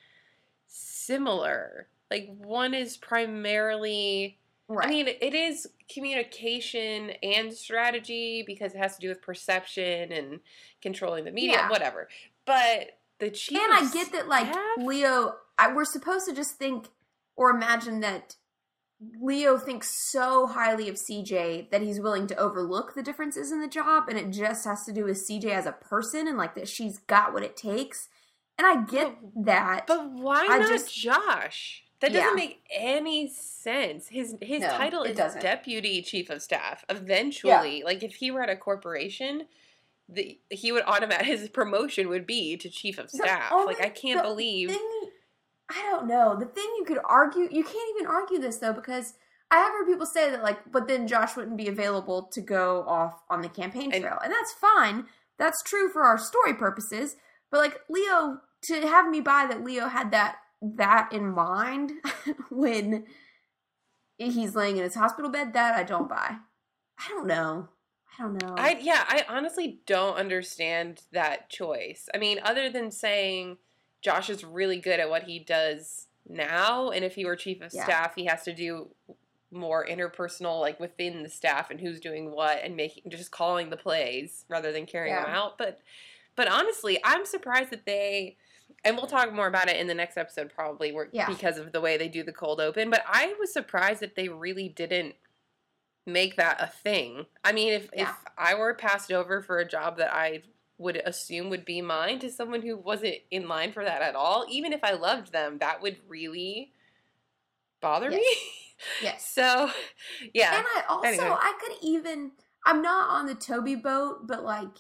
similar. 0.68 1.88
Like 2.10 2.30
one 2.38 2.74
is 2.74 2.98
primarily 2.98 4.40
right. 4.68 4.88
I 4.88 4.90
mean, 4.90 5.08
it 5.08 5.34
is 5.34 5.68
communication 5.92 7.12
and 7.22 7.54
strategy 7.54 8.44
because 8.46 8.74
it 8.74 8.78
has 8.78 8.96
to 8.96 9.02
do 9.02 9.10
with 9.10 9.22
perception 9.22 10.12
and 10.12 10.40
controlling 10.82 11.26
the 11.26 11.32
media, 11.32 11.54
Yeah. 11.54 11.70
whatever. 11.70 12.08
But 12.46 13.00
the 13.20 13.30
chief 13.30 13.60
and 13.60 13.74
I 13.74 13.92
get 13.92 14.12
that, 14.12 14.28
like 14.28 14.48
staff? 14.52 14.78
Leo, 14.78 15.36
I, 15.58 15.74
we're 15.74 15.86
supposed 15.86 16.28
to 16.28 16.34
just 16.34 16.56
think 16.58 16.88
or 17.36 17.50
imagine 17.50 18.00
that 18.02 18.36
Leo 19.22 19.58
thinks 19.58 19.90
so 20.12 20.48
highly 20.48 20.88
of 20.88 20.96
CJ 20.96 21.70
that 21.72 21.82
he's 21.82 22.00
willing 22.00 22.26
to 22.28 22.36
overlook 22.38 22.94
the 22.96 23.04
differences 23.04 23.52
in 23.52 23.60
the 23.60 23.68
job, 23.68 24.08
and 24.08 24.18
it 24.18 24.30
just 24.30 24.64
has 24.66 24.86
to 24.86 24.94
do 24.94 25.04
with 25.06 25.18
CJ 25.18 25.46
as 25.46 25.66
a 25.66 25.72
person 25.74 26.28
and 26.28 26.38
like 26.38 26.56
that 26.56 26.68
she's 26.70 27.00
got 27.00 27.34
what 27.34 27.44
it 27.44 27.58
takes. 27.58 28.08
And 28.58 28.66
I 28.68 28.84
get 28.84 29.18
that. 29.46 29.88
But 29.88 30.12
why 30.12 30.48
I 30.50 30.60
not 30.60 30.70
just- 30.70 30.94
Josh? 30.94 31.83
That 32.04 32.14
doesn't 32.14 32.36
make 32.36 32.62
any 32.72 33.28
sense. 33.30 34.08
His 34.08 34.36
his 34.42 34.62
No, 34.62 34.70
title 34.70 35.04
is 35.04 35.18
doesn't. 35.18 35.42
deputy 35.42 36.02
chief 36.02 36.30
of 36.30 36.42
staff. 36.42 36.84
Eventually, 36.90 37.84
like 37.84 38.04
if 38.04 38.16
he 38.16 38.30
were 38.32 38.42
at 38.44 38.50
a 38.50 38.56
corporation, 38.56 39.44
the 40.10 40.38
he 40.50 40.72
would 40.72 40.84
automatic 40.86 41.26
his 41.28 41.50
promotion 41.50 42.10
would 42.10 42.26
be 42.28 42.58
to 42.58 42.70
chief 42.70 43.00
of 43.00 43.10
staff. 43.10 43.52
only- 43.52 43.74
like 43.76 43.84
I 43.84 43.90
can't 43.90 44.22
the 44.22 44.28
believe. 44.30 44.70
thing- 44.70 45.10
I 45.70 45.82
don't 45.90 46.08
know. 46.08 46.36
The 46.38 46.46
thing 46.46 46.66
you 46.78 46.84
could 46.86 47.00
argue, 47.06 47.48
you 47.50 47.64
can't 47.64 47.96
even 47.96 48.06
argue 48.06 48.38
this 48.38 48.58
though, 48.58 48.74
because 48.74 49.14
I 49.50 49.58
have 49.58 49.72
heard 49.72 49.88
people 49.88 50.06
say 50.06 50.30
that, 50.30 50.44
like, 50.44 50.72
but 50.72 50.88
then 50.88 51.08
Josh 51.08 51.36
wouldn't 51.36 51.58
be 51.58 51.68
available 51.68 52.24
to 52.34 52.42
go 52.42 52.84
off 52.88 53.22
on 53.30 53.42
the 53.42 53.50
campaign 53.50 53.92
And- 53.94 54.04
trail, 54.04 54.20
and 54.24 54.32
that's 54.32 54.52
fine. 54.54 55.06
That's 55.40 55.64
true 55.64 55.90
for 55.90 56.04
our 56.04 56.18
story 56.18 56.54
purposes. 56.54 57.16
But 57.50 57.60
like 57.60 57.80
Leo, 57.90 58.42
to 58.64 58.82
have 58.88 59.08
me 59.10 59.22
buy 59.22 59.46
that 59.48 59.64
Leo 59.64 59.88
had 59.88 60.12
that 60.12 60.38
that 60.64 61.12
in 61.12 61.30
mind 61.30 61.92
when 62.50 63.06
he's 64.18 64.56
laying 64.56 64.78
in 64.78 64.84
his 64.84 64.96
hospital 64.96 65.30
bed, 65.30 65.54
that 65.54 65.76
I 65.76 65.84
don't 65.84 66.10
buy. 66.10 66.38
I 66.98 67.10
don't 67.10 67.28
know. 67.28 67.68
I 68.18 68.22
don't 68.22 68.42
know. 68.42 68.56
I 68.58 68.78
yeah, 68.82 69.04
I 69.08 69.26
honestly 69.28 69.80
don't 69.86 70.16
understand 70.16 71.02
that 71.12 71.50
choice. 71.50 72.08
I 72.14 72.18
mean, 72.18 72.40
other 72.44 72.70
than 72.70 72.92
saying 72.92 73.58
Josh 74.02 74.30
is 74.30 74.44
really 74.44 74.80
good 74.80 75.00
at 75.00 75.10
what 75.10 75.24
he 75.24 75.40
does 75.40 76.08
now, 76.28 76.90
and 76.90 77.04
if 77.04 77.16
he 77.16 77.26
were 77.26 77.36
chief 77.36 77.62
of 77.62 77.74
Yeah. 77.74 77.84
staff, 77.84 78.16
he 78.16 78.26
has 78.26 78.44
to 78.44 78.54
do 78.54 78.90
more 79.52 79.86
interpersonal, 79.86 80.62
like 80.62 80.80
within 80.80 81.24
the 81.24 81.30
staff 81.30 81.70
and 81.70 81.80
who's 81.80 82.00
doing 82.00 82.32
what, 82.32 82.64
and 82.64 82.76
making 82.76 83.12
just 83.12 83.32
calling 83.32 83.70
the 83.70 83.78
plays 83.78 84.46
rather 84.48 84.72
than 84.72 84.86
carrying 84.86 85.16
them 85.16 85.26
out. 85.26 85.58
But 85.58 85.80
but 86.36 86.48
honestly, 86.48 87.00
I'm 87.04 87.26
surprised 87.26 87.72
that 87.72 87.86
they. 87.86 88.38
And 88.86 88.98
we'll 88.98 89.08
talk 89.08 89.32
more 89.34 89.48
about 89.48 89.70
it 89.70 89.78
in 89.78 89.88
the 89.88 89.94
next 89.94 90.18
episode, 90.18 90.52
probably, 90.54 90.92
where, 90.92 91.08
Yeah. 91.14 91.28
because 91.28 91.58
of 91.58 91.72
the 91.72 91.80
way 91.82 91.96
they 91.98 92.10
do 92.10 92.24
the 92.24 92.34
cold 92.34 92.60
open. 92.60 92.90
But 92.90 93.04
I 93.08 93.34
was 93.40 93.54
surprised 93.54 94.02
that 94.02 94.16
they 94.16 94.28
really 94.28 94.68
didn't 94.68 95.16
make 96.06 96.36
that 96.36 96.58
a 96.62 96.68
thing. 96.68 97.26
I 97.46 97.54
mean, 97.54 97.72
if 97.74 97.90
Yeah. 97.94 98.10
if 98.10 98.16
I 98.38 98.56
were 98.56 98.74
passed 98.74 99.12
over 99.12 99.42
for 99.42 99.60
a 99.60 99.68
job 99.68 99.98
that 99.98 100.14
I 100.14 100.44
would 100.78 100.98
assume 100.98 101.50
would 101.50 101.64
be 101.64 101.82
mine 101.82 102.20
to 102.20 102.30
someone 102.30 102.62
who 102.62 102.76
wasn't 102.76 103.20
in 103.32 103.48
line 103.48 103.72
for 103.72 103.86
that 103.86 104.02
at 104.02 104.16
all, 104.16 104.46
even 104.50 104.74
if 104.74 104.84
I 104.84 104.92
loved 104.94 105.32
them, 105.32 105.60
that 105.60 105.82
would 105.82 105.98
really 106.10 106.74
bother 107.80 108.10
me. 108.10 108.26
yes. 109.02 109.26
so, 109.34 109.70
yeah. 110.34 110.58
And 110.58 110.66
I 110.76 110.84
also 110.90 111.08
Anyway. 111.08 111.26
I 111.30 111.58
could 111.62 111.78
even 111.82 112.32
I'm 112.66 112.82
not 112.82 113.10
on 113.10 113.26
the 113.28 113.36
Toby 113.36 113.76
boat, 113.76 114.26
but 114.28 114.44
like 114.44 114.76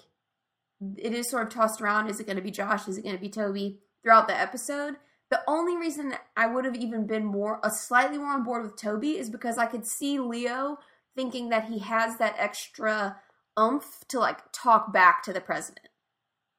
it 0.97 1.13
is 1.13 1.29
sort 1.29 1.47
of 1.47 1.53
tossed 1.53 1.79
around. 1.81 2.09
Is 2.09 2.19
it 2.19 2.25
going 2.25 2.35
to 2.37 2.41
be 2.41 2.51
Josh? 2.51 2.87
Is 2.89 2.97
it 2.97 3.03
going 3.03 3.15
to 3.15 3.21
be 3.21 3.29
Toby 3.29 3.79
throughout 4.03 4.27
the 4.27 4.39
episode? 4.39 4.95
The 5.29 5.41
only 5.47 5.75
reason 5.75 6.13
I 6.37 6.45
would 6.47 6.65
have 6.65 6.75
even 6.75 7.07
been 7.07 7.25
more 7.25 7.59
a 7.63 7.71
slightly 7.71 8.17
more 8.19 8.33
on 8.33 8.43
board 8.43 8.63
with 8.63 8.75
Toby 8.75 9.17
is 9.17 9.29
because 9.29 9.57
I 9.57 9.65
could 9.65 9.85
see 9.85 10.19
Leo 10.19 10.77
thinking 11.15 11.49
that 11.49 11.65
he 11.65 11.79
has 11.79 12.17
that 12.17 12.35
extra 12.37 13.17
oomph 13.59 14.03
to 14.09 14.19
like 14.19 14.39
talk 14.51 14.93
back 14.93 15.23
to 15.23 15.33
the 15.33 15.41
president. 15.41 15.87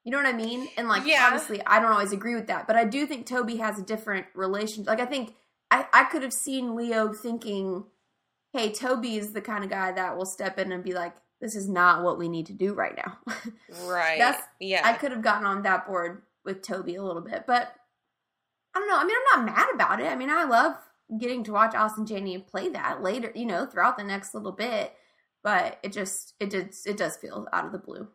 You 0.05 0.11
know 0.11 0.19
what 0.19 0.27
I 0.27 0.33
mean? 0.33 0.69
And 0.77 0.89
like 0.89 1.07
Yeah. 1.07 1.25
obviously 1.27 1.65
I 1.65 1.81
don't 1.81 1.93
always 1.93 2.13
agree 2.13 2.35
with 2.35 2.49
that, 2.49 2.67
but 2.67 2.77
I 2.77 2.85
do 2.85 3.07
think 3.07 3.27
Toby 3.27 3.57
has 3.57 3.79
a 3.79 3.83
different 3.83 4.27
relationship. 4.35 4.89
Like 4.89 5.01
I 5.01 5.07
think 5.07 5.35
I, 5.71 5.87
I 5.93 6.05
could 6.05 6.23
have 6.23 6.33
seen 6.33 6.75
Leo 6.75 7.13
thinking, 7.13 7.85
hey, 8.53 8.71
Toby 8.73 9.17
is 9.17 9.33
the 9.33 9.41
kind 9.41 9.65
of 9.65 9.71
guy 9.71 9.93
that 9.93 10.17
will 10.17 10.27
step 10.27 10.59
in 10.59 10.73
and 10.73 10.85
be 10.85 10.95
like, 10.95 11.15
this 11.41 11.57
is 11.57 11.69
not 11.69 12.03
what 12.03 12.19
we 12.19 12.29
need 12.29 12.47
to 12.47 12.53
do 12.53 12.75
right 12.75 12.97
now. 12.97 13.19
right. 13.87 14.19
That's 14.19 14.43
yeah. 14.61 14.83
I 14.85 14.93
could 14.95 15.13
have 15.13 15.23
gotten 15.23 15.47
on 15.47 15.63
that 15.63 15.87
board 15.87 16.23
with 16.45 16.63
Toby 16.63 16.95
a 16.97 17.03
little 17.03 17.23
bit, 17.23 17.45
but 17.47 17.75
I 18.75 18.79
don't 18.81 18.89
know. 18.89 18.99
I 18.99 19.05
mean, 19.05 19.17
I'm 19.33 19.47
not 19.47 19.55
mad 19.57 19.69
about 19.75 20.01
it. 20.01 20.07
I 20.07 20.17
mean, 20.17 20.31
I 20.31 20.45
love 20.45 20.75
getting 21.19 21.45
to 21.45 21.53
watch 21.53 21.75
Allison 21.75 22.07
Janney 22.07 22.39
play 22.39 22.69
that 22.71 23.03
later, 23.03 23.31
you 23.35 23.47
know, 23.47 23.67
throughout 23.67 23.97
the 23.97 24.05
next 24.05 24.35
little 24.35 24.53
bit. 24.53 24.95
But 25.43 25.79
it 25.83 25.93
just 25.93 26.35
it 26.41 26.51
does 26.51 26.85
it 26.87 26.97
does 26.97 27.17
feel 27.17 27.47
out 27.53 27.67
of 27.67 27.73
the 27.73 27.79
blue. 27.79 28.09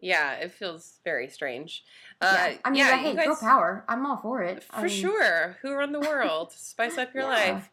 yeah, 0.00 0.34
it 0.34 0.52
feels 0.52 1.00
very 1.04 1.28
strange. 1.28 1.82
Uh, 2.20 2.34
yeah. 2.50 2.56
I 2.64 2.70
mean, 2.70 2.78
yeah, 2.78 2.96
hey, 2.96 3.14
guys- 3.14 3.26
girl 3.26 3.36
power. 3.36 3.84
I'm 3.88 4.06
all 4.06 4.16
for 4.16 4.42
it. 4.42 4.62
For 4.64 4.76
I 4.76 4.82
mean, 4.84 4.90
sure. 4.90 5.56
Who 5.62 5.74
run 5.74 5.92
the 5.92 6.00
world? 6.00 6.52
Spice 6.52 6.96
up 6.98 7.12
your 7.14 7.24
Yeah. 7.28 7.28
life. 7.28 7.70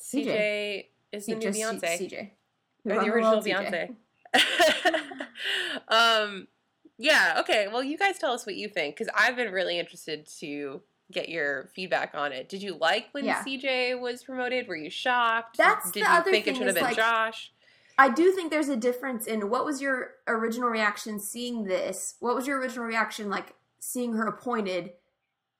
CJ. 0.00 0.26
CJ 0.26 0.84
is 1.12 1.26
the 1.26 1.34
new 1.34 1.48
Beyonce. 1.48 1.98
CJ. 1.98 2.30
Or 2.86 3.04
the 3.04 3.10
original 3.12 3.42
Beyonce. 3.42 3.94
um, 5.88 6.48
yeah. 6.98 7.36
Okay. 7.40 7.68
Well, 7.68 7.82
you 7.82 7.96
guys 7.96 8.18
tell 8.18 8.32
us 8.32 8.44
what 8.46 8.56
you 8.56 8.68
think 8.68 8.96
because 8.96 9.12
I've 9.16 9.36
been 9.36 9.52
really 9.52 9.78
interested 9.78 10.26
to 10.40 10.82
get 11.10 11.28
your 11.28 11.70
feedback 11.74 12.12
on 12.14 12.32
it. 12.32 12.48
Did 12.48 12.62
you 12.62 12.76
like 12.76 13.06
when 13.12 13.24
Yeah. 13.24 13.42
CJ 13.42 13.98
was 13.98 14.22
promoted? 14.22 14.68
Were 14.68 14.76
you 14.76 14.90
shocked? 14.90 15.56
That's 15.56 15.90
Did 15.90 16.02
the 16.04 16.06
you 16.08 16.12
other 16.14 16.30
think 16.30 16.46
it 16.46 16.50
thing 16.50 16.58
should 16.58 16.66
have 16.66 16.74
been 16.74 16.84
like, 16.84 16.96
Josh? 16.96 17.52
I 17.96 18.10
do 18.10 18.30
think 18.32 18.50
there's 18.50 18.68
a 18.68 18.76
difference 18.76 19.26
in 19.26 19.48
what 19.50 19.64
was 19.64 19.80
your 19.80 20.12
original 20.26 20.68
reaction 20.68 21.18
seeing 21.18 21.64
this? 21.64 22.14
What 22.20 22.34
was 22.34 22.46
your 22.46 22.58
original 22.60 22.84
reaction 22.84 23.30
like 23.30 23.54
seeing 23.80 24.12
her 24.12 24.26
appointed? 24.26 24.92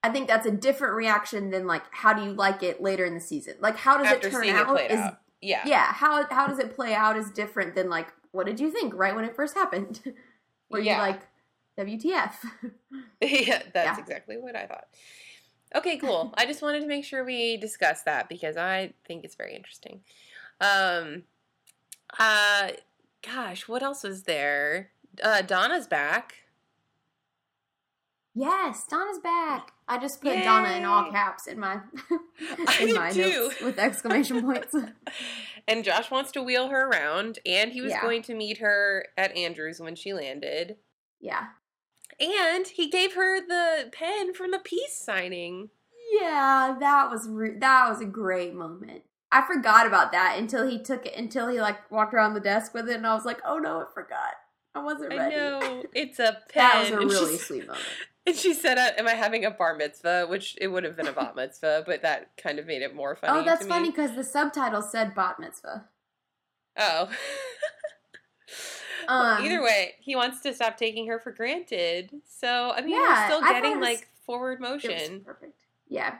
I 0.04 0.10
think 0.10 0.28
that's 0.28 0.46
a 0.46 0.50
different 0.52 0.94
reaction 0.94 1.50
than 1.50 1.66
like 1.66 1.82
how 1.90 2.12
do 2.12 2.22
you 2.22 2.32
like 2.32 2.62
it 2.62 2.80
later 2.80 3.04
in 3.04 3.14
the 3.14 3.20
season? 3.20 3.54
Like 3.60 3.76
how 3.76 3.96
does 3.98 4.06
After 4.06 4.28
it 4.28 4.30
turn 4.30 4.48
out? 4.50 4.78
it 4.78 4.90
is 4.92 5.00
out. 5.00 5.18
Yeah. 5.40 5.62
yeah, 5.66 5.92
how 5.92 6.26
how 6.30 6.46
does 6.46 6.58
it 6.58 6.74
play 6.74 6.94
out 6.94 7.16
is 7.16 7.30
different 7.30 7.74
than 7.74 7.88
like 7.88 8.12
what 8.32 8.46
did 8.46 8.60
you 8.60 8.70
think 8.70 8.92
right 8.94 9.14
when 9.16 9.24
it 9.24 9.34
first 9.34 9.54
happened? 9.54 10.00
Were 10.70 10.80
Yeah. 10.80 10.96
you 10.96 11.00
like 11.02 11.20
WTF? 11.78 12.32
yeah, 13.20 13.62
that's 13.72 13.98
Yeah. 13.98 14.00
exactly 14.00 14.36
what 14.36 14.56
I 14.56 14.66
thought. 14.66 14.86
Okay, 15.74 15.98
cool. 15.98 16.32
I 16.36 16.46
just 16.46 16.62
wanted 16.62 16.80
to 16.80 16.86
make 16.86 17.04
sure 17.04 17.24
we 17.24 17.56
discuss 17.58 18.02
that 18.02 18.28
because 18.28 18.56
I 18.56 18.94
think 19.06 19.24
it's 19.24 19.34
very 19.34 19.54
interesting. 19.54 20.00
Um, 20.60 21.24
uh, 22.18 22.70
gosh, 23.22 23.68
what 23.68 23.82
else 23.82 24.02
was 24.02 24.22
there? 24.22 24.90
Uh, 25.22 25.42
Donna's 25.42 25.86
back. 25.86 26.34
yes, 28.34 28.84
Donna's 28.88 29.18
back. 29.18 29.72
I 29.88 29.98
just 29.98 30.20
put 30.20 30.34
Donna 30.44 30.76
in 30.76 30.84
all 30.84 31.10
caps 31.10 31.46
in 31.46 31.58
my 31.58 31.80
I 32.68 32.78
in 32.82 32.94
my 32.94 33.10
do. 33.12 33.22
notes 33.30 33.60
with 33.60 33.78
exclamation 33.78 34.42
points. 34.42 34.74
And 35.66 35.84
Josh 35.84 36.10
wants 36.10 36.32
to 36.32 36.42
wheel 36.42 36.68
her 36.68 36.88
around, 36.88 37.40
and 37.44 37.72
he 37.72 37.82
was 37.82 37.90
Yeah. 37.90 38.00
going 38.00 38.22
to 38.22 38.34
meet 38.34 38.56
her 38.58 39.06
at 39.18 39.36
Andrews 39.36 39.80
when 39.80 39.94
she 39.96 40.14
landed. 40.14 40.76
yeah. 41.20 41.48
And 42.20 42.66
he 42.66 42.88
gave 42.88 43.14
her 43.14 43.38
the 43.46 43.90
pen 43.92 44.32
from 44.34 44.50
the 44.50 44.58
peace 44.58 44.96
signing. 44.96 45.68
Yeah, 46.18 46.74
that 46.80 47.10
was 47.10 47.28
re- 47.28 47.58
that 47.58 47.88
was 47.90 48.00
a 48.00 48.06
great 48.06 48.54
moment. 48.54 49.02
I 49.30 49.42
forgot 49.46 49.86
about 49.86 50.10
that 50.12 50.36
until 50.38 50.66
he 50.66 50.82
took 50.82 51.04
it 51.06 51.14
until 51.16 51.48
he 51.48 51.60
like 51.60 51.90
walked 51.92 52.14
around 52.14 52.32
the 52.34 52.40
desk 52.40 52.72
with 52.74 52.88
it, 52.88 52.96
and 52.96 53.06
I 53.06 53.14
was 53.14 53.24
like, 53.26 53.40
"Oh 53.44 53.58
no, 53.58 53.82
I 53.82 53.84
forgot. 53.94 54.34
I 54.74 54.82
wasn't 54.82 55.10
ready. 55.14 55.36
I 55.36 55.50
ready." 55.58 55.66
know 55.66 55.82
it's 55.94 56.18
a 56.18 56.38
pen. 56.48 56.54
that 56.56 56.80
was 56.80 56.90
a 56.90 57.06
really 57.06 57.36
sweet 57.36 57.66
moment. 57.66 57.84
And 58.28 58.36
she 58.36 58.52
said, 58.52 58.76
uh, 58.76 58.90
"Am 58.98 59.08
I 59.08 59.12
having 59.14 59.46
a 59.46 59.50
bar 59.50 59.74
mitzvah?" 59.74 60.26
Which 60.28 60.54
it 60.60 60.68
would 60.68 60.84
have 60.84 60.96
been 60.96 61.06
a 61.08 61.12
bat 61.12 61.34
mitzvah, 61.34 61.84
but 61.86 62.02
that 62.02 62.36
kind 62.36 62.58
of 62.58 62.66
made 62.66 62.82
it 62.82 62.94
more 62.94 63.16
funny. 63.16 63.40
oh, 63.40 63.42
that's 63.44 63.66
funny 63.66 63.88
because 63.90 64.14
the 64.14 64.22
subtitle 64.22 64.82
said 64.82 65.14
bat 65.14 65.40
mitzvah. 65.40 65.86
Oh. 66.78 67.08
Well, 69.08 69.38
Um, 69.38 69.44
either 69.44 69.62
way, 69.62 69.94
he 70.00 70.14
wants 70.16 70.40
to 70.42 70.52
stop 70.52 70.76
taking 70.76 71.06
her 71.06 71.18
for 71.18 71.32
granted. 71.32 72.10
So 72.26 72.72
I 72.74 72.82
mean, 72.82 72.90
Yeah, 72.90 72.98
we're 73.30 73.36
still 73.36 73.40
getting 73.48 73.80
was- 73.80 73.88
like 73.88 74.08
forward 74.26 74.60
motion. 74.60 75.22
perfect. 75.24 75.64
Yeah, 75.88 76.16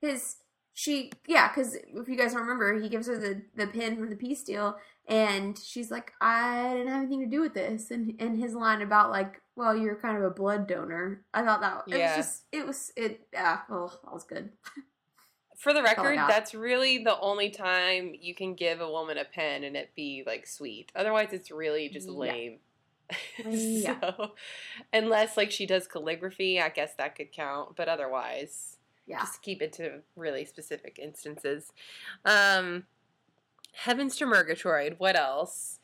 his 0.00 0.36
she 0.74 1.10
yeah 1.26 1.48
because 1.48 1.74
if 1.74 2.08
you 2.08 2.16
guys 2.16 2.34
remember, 2.34 2.80
he 2.80 2.88
gives 2.88 3.06
her 3.06 3.18
the 3.18 3.42
the 3.54 3.66
pin 3.66 3.96
from 3.96 4.10
the 4.10 4.16
peace 4.16 4.42
deal, 4.42 4.76
and 5.08 5.58
she's 5.58 5.90
like, 5.90 6.12
I 6.20 6.72
didn't 6.74 6.88
have 6.88 7.02
anything 7.02 7.20
to 7.20 7.26
do 7.26 7.40
with 7.40 7.54
this, 7.54 7.90
and 7.90 8.14
and 8.18 8.38
his 8.38 8.54
line 8.54 8.82
about 8.82 9.10
like, 9.10 9.40
well, 9.56 9.76
you're 9.76 9.96
kind 9.96 10.16
of 10.16 10.22
a 10.24 10.30
blood 10.30 10.66
donor. 10.66 11.22
I 11.34 11.42
thought 11.42 11.60
that 11.60 11.84
it 11.88 11.98
Yeah. 11.98 12.16
was 12.16 12.26
just 12.26 12.44
it 12.52 12.66
was 12.66 12.92
it 12.96 13.26
yeah 13.32 13.60
oh 13.70 13.92
that 14.04 14.12
was 14.12 14.24
good. 14.24 14.50
For 15.58 15.72
the 15.74 15.82
record, 15.84 16.18
that's 16.18 16.54
really 16.54 17.04
the 17.04 17.18
only 17.20 17.50
time 17.50 18.14
you 18.18 18.34
can 18.34 18.54
give 18.54 18.80
a 18.80 18.90
woman 18.90 19.18
a 19.18 19.24
pen 19.24 19.64
and 19.64 19.76
it 19.76 19.92
be 19.94 20.24
like 20.26 20.46
sweet. 20.46 20.90
Otherwise, 20.96 21.28
it's 21.32 21.50
really 21.50 21.88
just 21.88 22.08
Yeah. 22.08 22.14
lame. 22.14 22.58
Yeah. 23.44 24.00
so, 24.00 24.32
unless 24.92 25.36
like 25.36 25.50
she 25.50 25.66
does 25.66 25.86
calligraphy, 25.86 26.60
I 26.60 26.70
guess 26.70 26.94
that 26.94 27.14
could 27.14 27.30
count. 27.30 27.76
But 27.76 27.88
otherwise, 27.88 28.71
Yeah, 29.06 29.20
just 29.20 29.42
keep 29.42 29.60
it 29.62 29.72
to 29.74 30.00
really 30.16 30.44
specific 30.44 30.98
instances. 30.98 31.72
Um, 32.24 32.84
Heavens 33.72 34.16
to 34.16 34.26
Murgatroyd. 34.26 34.96
What 34.98 35.16
else? 35.16 35.78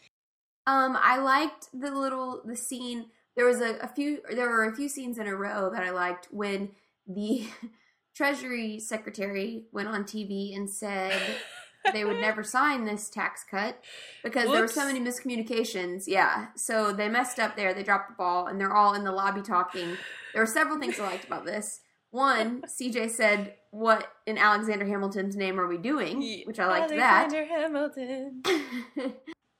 Um, 0.67 0.99
I 1.01 1.19
liked 1.19 1.69
the 1.73 1.91
little 1.91 2.43
the 2.45 2.57
scene. 2.57 3.07
There 3.37 3.47
was 3.47 3.61
a, 3.61 3.77
a 3.79 3.89
few. 3.89 4.21
There 4.31 4.49
were 4.49 4.65
a 4.65 4.77
few 4.77 4.89
scenes 4.89 5.19
in 5.19 5.27
a 5.27 5.35
row 5.35 5.71
that 5.71 5.83
I 5.83 5.91
liked 5.91 6.29
when 6.31 6.71
the 7.07 7.47
Treasury 8.15 8.79
Secretary 8.79 9.65
went 9.73 9.89
on 9.89 10.05
TV 10.05 10.55
and 10.55 10.69
said 10.69 11.19
they 11.93 12.05
would 12.05 12.21
never 12.21 12.43
sign 12.43 12.85
this 12.85 13.09
tax 13.09 13.45
cut 13.51 13.83
because 14.23 14.51
there 14.51 14.61
were 14.61 14.69
so 14.69 14.85
many 14.85 15.01
miscommunications. 15.01 16.05
Yeah, 16.07 16.49
so 16.55 16.93
they 16.93 17.09
messed 17.09 17.39
up 17.39 17.57
there. 17.57 17.73
They 17.73 17.83
dropped 17.83 18.11
the 18.11 18.17
ball, 18.17 18.47
and 18.47 18.61
they're 18.61 18.75
all 18.75 18.95
in 18.95 19.05
the 19.05 19.13
lobby 19.13 19.41
talking. 19.41 19.97
There 20.35 20.43
were 20.43 20.47
several 20.47 20.79
things 20.79 21.01
I 21.01 21.05
liked 21.05 21.25
about 21.25 21.47
this. 21.47 21.81
One, 22.11 22.63
CJ 22.63 23.11
said, 23.11 23.55
"What 23.71 24.07
in 24.27 24.39
Alexander 24.39 24.87
Hamilton's 24.87 25.37
name 25.37 25.59
are 25.61 25.67
we 25.67 25.77
doing?" 25.79 26.21
Which 26.47 26.59
I 26.59 26.67
liked 26.67 26.89
that. 26.91 27.33
Alexander 27.33 27.45
Hamilton. 27.47 28.43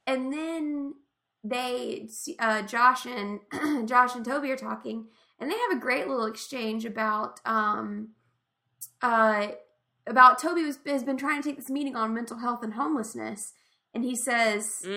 and 0.07 0.33
then 0.33 0.95
they 1.45 2.09
uh, 2.39 2.63
Josh 2.63 3.07
and 3.07 3.41
Josh 3.89 4.15
and 4.15 4.25
Toby 4.25 4.51
are 4.51 4.57
talking 4.57 5.07
and 5.39 5.51
they 5.51 5.57
have 5.57 5.77
a 5.77 5.81
great 5.81 6.09
little 6.09 6.27
exchange 6.27 6.85
about 6.85 7.41
um 7.45 8.09
uh 9.03 9.49
about 10.07 10.41
Toby 10.41 10.65
was, 10.65 10.79
has 10.87 11.05
been 11.05 11.17
trying 11.17 11.41
to 11.43 11.49
take 11.49 11.57
this 11.59 11.71
meeting 11.71 11.95
on 11.95 12.13
mental 12.13 12.39
health 12.39 12.63
and 12.65 12.75
homelessness 12.75 13.53
and 13.95 14.03
he 14.05 14.17
says 14.17 14.79
uh, 14.85 14.89
he 14.89 14.93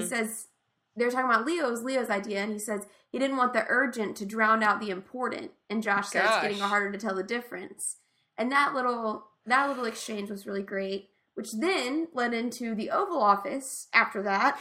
Mm. 0.00 0.02
says 0.08 0.48
they're 0.96 1.10
talking 1.10 1.30
about 1.30 1.46
Leo's 1.46 1.82
Leo's 1.82 2.10
idea 2.10 2.42
and 2.42 2.52
he 2.52 2.58
says 2.58 2.86
he 3.10 3.18
didn't 3.18 3.36
want 3.36 3.52
the 3.52 3.64
urgent 3.68 4.16
to 4.16 4.26
drown 4.26 4.62
out 4.62 4.80
the 4.80 4.90
important 4.90 5.52
and 5.70 5.82
Josh 5.82 6.08
says 6.08 6.24
it's 6.24 6.42
getting 6.42 6.58
harder 6.58 6.90
to 6.90 6.98
tell 6.98 7.14
the 7.14 7.22
difference 7.22 7.96
and 8.36 8.50
that 8.52 8.74
little 8.74 9.26
that 9.44 9.68
little 9.68 9.84
exchange 9.84 10.30
was 10.30 10.46
really 10.46 10.62
great 10.62 11.10
which 11.36 11.52
then 11.52 12.08
led 12.14 12.34
into 12.34 12.74
the 12.74 12.90
Oval 12.90 13.22
Office 13.22 13.88
after 13.92 14.22
that, 14.22 14.58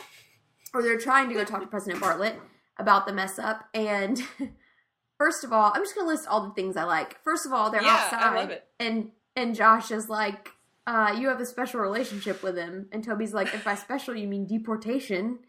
where 0.72 0.84
they're 0.84 1.00
trying 1.00 1.30
to 1.30 1.34
go 1.34 1.46
talk 1.46 1.62
to 1.62 1.68
President 1.68 2.02
Bartlett 2.02 2.38
about 2.78 3.08
the 3.08 3.14
mess 3.14 3.40
up. 3.40 3.70
And 3.74 4.22
first 5.18 5.46
of 5.46 5.54
all, 5.54 5.72
I'm 5.74 5.82
just 5.82 5.96
gonna 5.96 6.10
list 6.10 6.28
all 6.28 6.46
the 6.46 6.54
things 6.54 6.76
I 6.76 6.84
like. 6.84 7.24
First 7.24 7.46
of 7.46 7.54
all, 7.54 7.72
they're 7.72 7.82
Yeah, 7.82 8.10
outside, 8.12 8.62
and 8.80 9.12
and 9.38 9.56
Josh 9.56 9.90
is 9.90 10.10
like, 10.10 10.50
uh, 10.86 11.16
"You 11.18 11.30
have 11.30 11.40
a 11.40 11.46
special 11.46 11.80
relationship 11.80 12.44
with 12.44 12.58
him," 12.58 12.90
and 12.92 13.02
Toby's 13.02 13.34
like, 13.34 13.54
"If 13.54 13.64
by 13.64 13.76
special 13.76 14.14
you 14.14 14.28
mean 14.28 14.46
deportation." 14.46 15.40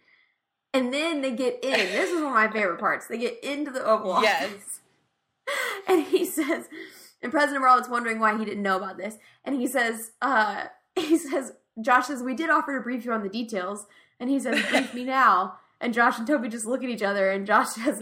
And 0.77 0.93
then 0.93 1.23
they 1.23 1.33
get 1.33 1.63
in. 1.65 1.73
This 1.73 2.11
is 2.11 2.17
one 2.17 2.27
of 2.27 2.33
my 2.35 2.51
favorite 2.51 2.79
parts. 2.79 3.07
They 3.07 3.19
get 3.19 3.43
into 3.43 3.71
the 3.71 3.85
Oval 3.85 4.21
Yes. 4.23 4.45
Office, 4.45 4.81
and 5.89 6.03
he 6.05 6.25
says, 6.25 6.69
and 7.23 7.33
President 7.33 7.63
Bartlett's 7.63 7.89
wondering 7.89 8.19
why 8.19 8.37
he 8.37 8.45
didn't 8.45 8.63
know 8.63 8.77
about 8.77 8.99
this, 8.99 9.17
and 9.45 9.55
he 9.59 9.67
says, 9.67 10.13
uh, 10.21 10.65
he 10.97 11.17
says, 11.17 11.53
Josh 11.81 12.07
says, 12.07 12.23
we 12.23 12.35
did 12.35 12.51
offer 12.51 12.77
to 12.77 12.83
brief 12.83 13.05
you 13.05 13.13
on 13.13 13.23
the 13.23 13.29
details, 13.29 13.87
and 14.21 14.29
he 14.31 14.39
says, 14.41 14.63
brief 14.71 14.93
me 14.95 15.05
now. 15.21 15.57
And 15.81 15.93
Josh 15.93 16.19
and 16.19 16.27
Toby 16.27 16.49
just 16.49 16.67
look 16.67 16.83
at 16.83 16.89
each 16.89 17.03
other, 17.03 17.31
and 17.31 17.47
Josh 17.47 17.69
says, 17.69 18.01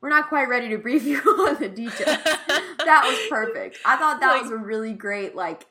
we're 0.00 0.10
not 0.10 0.28
quite 0.28 0.48
ready 0.48 0.68
to 0.70 0.78
brief 0.78 1.04
you 1.04 1.18
on 1.20 1.58
the 1.60 1.68
details. 1.68 2.18
that 2.24 3.04
was 3.06 3.18
perfect. 3.30 3.78
I 3.84 3.96
thought 3.96 4.20
that 4.20 4.32
Like- 4.32 4.42
was 4.42 4.50
a 4.50 4.56
really 4.56 4.92
great, 4.92 5.34
like, 5.34 5.66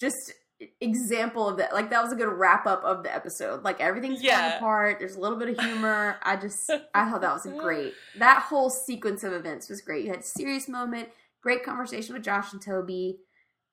just 0.00 0.32
example 0.80 1.48
of 1.48 1.56
that. 1.58 1.72
Like, 1.72 1.90
that 1.90 2.02
was 2.02 2.12
a 2.12 2.16
good 2.16 2.28
wrap 2.28 2.66
up 2.66 2.82
of 2.84 3.02
the 3.02 3.14
episode. 3.14 3.62
Like, 3.62 3.80
everything's 3.80 4.20
falling 4.20 4.26
Yeah. 4.28 4.56
apart. 4.56 4.98
There's 4.98 5.16
a 5.16 5.20
little 5.20 5.38
bit 5.38 5.48
of 5.50 5.64
humor. 5.64 6.16
I 6.22 6.36
just, 6.36 6.70
I 6.94 7.10
thought 7.10 7.20
that 7.22 7.32
was 7.32 7.46
great. 7.58 7.94
That 8.18 8.42
whole 8.42 8.70
sequence 8.70 9.24
of 9.24 9.32
events 9.32 9.68
was 9.68 9.80
great. 9.80 10.04
You 10.04 10.10
had 10.10 10.20
a 10.20 10.24
serious 10.24 10.68
moment, 10.68 11.08
great 11.42 11.64
conversation 11.64 12.14
with 12.14 12.22
Josh 12.24 12.52
and 12.52 12.60
Toby, 12.62 13.18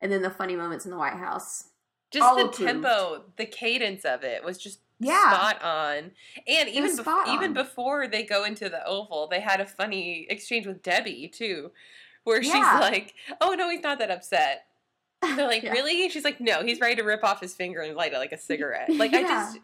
and 0.02 0.12
then 0.12 0.22
the 0.22 0.30
funny 0.30 0.56
moments 0.56 0.86
in 0.86 0.92
the 0.92 0.98
White 0.98 1.14
House. 1.14 1.66
just 2.10 2.24
all 2.24 2.36
the 2.38 2.46
approved. 2.46 2.58
tempo, 2.64 3.24
the 3.36 3.46
cadence 3.46 4.06
of 4.06 4.24
it 4.24 4.42
was 4.44 4.58
just 4.58 4.80
Yeah. 5.00 5.30
spot 5.34 5.62
on. 5.62 6.12
And 6.48 6.70
even 6.70 6.92
bef- 6.96 7.02
spot 7.02 7.28
even 7.28 7.52
before 7.54 8.08
they 8.08 8.24
go 8.24 8.46
into 8.46 8.70
the 8.70 8.82
oval, 8.88 9.28
they 9.28 9.42
had 9.42 9.60
a 9.60 9.66
funny 9.66 10.26
exchange 10.30 10.66
with 10.66 10.82
Debbie 10.82 11.28
too, 11.28 11.72
where 12.24 12.42
Yeah. 12.42 12.54
she's 12.54 12.80
like, 12.82 13.14
"Oh 13.42 13.56
no, 13.56 13.70
he's 13.70 13.82
not 13.82 14.00
that 14.00 14.10
upset." 14.10 14.68
They're 15.22 15.48
like, 15.48 15.64
Yeah. 15.64 15.72
"Really?" 15.72 16.10
She's 16.10 16.24
like, 16.24 16.40
"No, 16.40 16.64
he's 16.64 16.80
ready 16.80 16.96
to 16.96 17.04
rip 17.04 17.24
off 17.24 17.40
his 17.42 17.54
finger 17.56 17.82
and 17.82 17.96
light 17.96 18.14
it 18.14 18.18
like 18.18 18.32
a 18.32 18.38
cigarette." 18.38 18.90
Like 18.90 19.14
I 19.14 19.22
just 19.24 19.60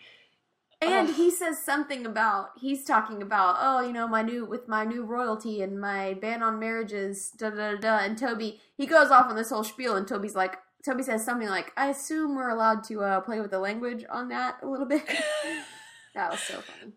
And 0.82 1.10
Ugh. 1.10 1.16
he 1.16 1.32
says 1.32 1.63
something 1.63 2.06
about 2.06 2.50
he's 2.60 2.84
talking 2.84 3.22
about 3.22 3.58
oh 3.60 3.82
you 3.86 3.94
know 3.94 4.08
my 4.08 4.22
new 4.22 4.46
with 4.46 4.68
my 4.68 4.84
new 4.84 5.04
royalty 5.06 5.62
and 5.62 5.80
my 5.80 6.13
ban 6.16 6.44
on 6.44 6.60
marriages 6.60 7.32
da 7.32 7.50
da 7.50 7.72
da 7.74 7.78
da 7.78 7.98
and 8.00 8.18
Toby 8.18 8.60
he 8.76 8.86
goes 8.86 9.10
off 9.10 9.28
on 9.28 9.36
this 9.36 9.50
whole 9.50 9.63
spiel 9.63 9.96
and 9.96 10.08
Toby's 10.08 10.36
like 10.36 10.58
Toby 10.84 11.04
says 11.04 11.24
something 11.24 11.48
like 11.48 11.72
I 11.78 11.88
assume 11.89 12.36
we're 12.36 12.50
allowed 12.50 12.84
to 12.86 13.02
uh, 13.02 13.22
play 13.22 13.39
with 13.39 13.52
the 13.52 13.60
language 13.60 14.04
on 14.10 14.28
that 14.30 14.58
a 14.62 14.68
little 14.68 14.86
bit 14.86 15.06
that 16.16 16.32
was 16.32 16.42
so 16.42 16.60
funny 16.60 16.94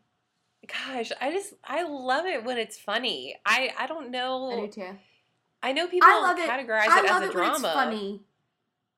gosh, 0.67 1.13
I 1.21 1.31
just 1.31 1.55
I 1.65 1.85
love 1.85 2.27
it 2.27 2.45
when 2.45 2.59
it's 2.59 2.77
funny. 2.79 3.37
I 3.47 3.73
I 3.79 3.87
don't 3.87 4.11
know. 4.11 4.51
I 4.51 4.67
do 4.67 4.69
too 4.73 4.99
I 5.63 5.73
know 5.73 5.87
people 5.87 6.09
I 6.11 6.21
love 6.21 6.39
it 6.39 6.49
categorize 6.49 6.89
I 6.89 7.01
it 7.01 7.05
love 7.07 7.23
as 7.23 7.29
a 7.29 7.31
it 7.31 7.35
when 7.37 7.51
it's 7.51 7.61
drama. 7.61 7.73
funny 7.75 8.23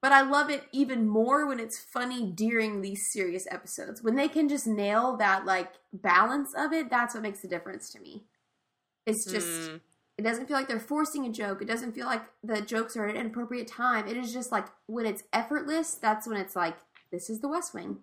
but 0.00 0.12
I 0.12 0.22
love 0.22 0.50
it 0.50 0.64
even 0.72 1.08
more 1.08 1.46
when 1.46 1.60
it's 1.60 1.78
funny 1.78 2.30
during 2.30 2.80
these 2.80 3.10
serious 3.12 3.46
episodes 3.50 4.02
when 4.02 4.16
they 4.16 4.28
can 4.28 4.48
just 4.48 4.66
nail 4.66 5.16
that 5.16 5.44
like 5.44 5.72
balance 5.92 6.54
of 6.56 6.72
it 6.72 6.90
that's 6.90 7.14
what 7.14 7.22
makes 7.22 7.40
the 7.40 7.48
difference 7.48 7.90
to 7.90 8.00
me 8.00 8.24
it's 9.06 9.24
just 9.24 9.70
Mm. 9.70 9.80
It 10.18 10.22
doesn't 10.22 10.46
feel 10.48 10.56
like 10.56 10.66
they're 10.66 10.80
forcing 10.80 11.24
a 11.26 11.32
joke. 11.32 11.62
It 11.62 11.68
doesn't 11.68 11.92
feel 11.92 12.06
like 12.06 12.22
the 12.42 12.60
jokes 12.60 12.96
are 12.96 13.06
at 13.06 13.14
an 13.14 13.26
appropriate 13.26 13.68
time. 13.68 14.08
It 14.08 14.16
is 14.16 14.32
just 14.32 14.50
like 14.50 14.66
when 14.86 15.06
it's 15.06 15.22
effortless, 15.32 15.94
that's 15.94 16.26
when 16.26 16.36
it's 16.36 16.56
like, 16.56 16.76
this 17.12 17.30
is 17.30 17.38
the 17.38 17.48
West 17.48 17.72
Wing. 17.72 17.98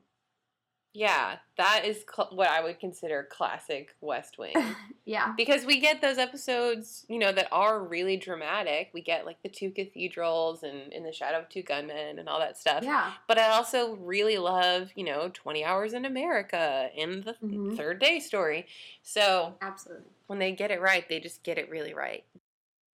Yeah, 0.98 1.38
that 1.58 1.84
is 1.86 2.06
cl- 2.10 2.30
what 2.32 2.48
I 2.48 2.62
would 2.64 2.80
consider 2.80 3.28
classic 3.30 3.96
West 4.02 4.38
Wing. 4.38 4.56
Yeah. 5.08 5.34
because 5.38 5.66
we 5.66 5.80
get 5.80 6.02
those 6.02 6.18
episodes, 6.18 7.06
you 7.08 7.20
know, 7.20 7.32
that 7.32 7.48
are 7.52 7.80
really 7.84 8.18
dramatic. 8.18 8.90
We 8.92 9.02
get 9.02 9.24
like 9.24 9.38
the 9.44 9.50
two 9.50 9.70
cathedrals 9.70 10.64
and 10.64 10.92
in 10.92 11.04
the 11.04 11.12
shadow 11.14 11.38
of 11.42 11.50
two 11.50 11.62
gunmen 11.62 12.18
and 12.18 12.28
all 12.28 12.40
that 12.40 12.58
stuff. 12.58 12.84
Yeah. 12.84 13.12
But 13.28 13.38
I 13.38 13.50
also 13.50 13.98
really 13.98 14.40
love, 14.40 14.90
you 14.96 15.04
know, 15.04 15.30
20 15.32 15.64
Hours 15.64 15.94
in 15.94 16.06
America 16.06 16.90
and 16.98 17.24
the 17.24 17.34
Mhm. 17.34 17.78
third 17.78 18.00
day 18.00 18.20
story. 18.20 18.66
So 19.04 19.54
Absolutely. 19.62 20.06
when 20.26 20.40
they 20.40 20.54
get 20.54 20.72
it 20.72 20.82
right, 20.82 21.08
they 21.08 21.20
just 21.20 21.44
get 21.44 21.60
it 21.60 21.70
really 21.70 21.94
right. 21.94 22.24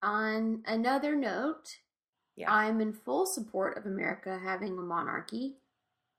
On 0.02 0.62
another 0.66 1.14
note, 1.16 1.78
Yeah. 2.36 2.52
I'm 2.52 2.80
in 2.82 2.92
full 2.92 3.24
support 3.24 3.78
of 3.78 3.86
America 3.86 4.38
having 4.42 4.76
a 4.78 4.82
monarchy, 4.82 5.56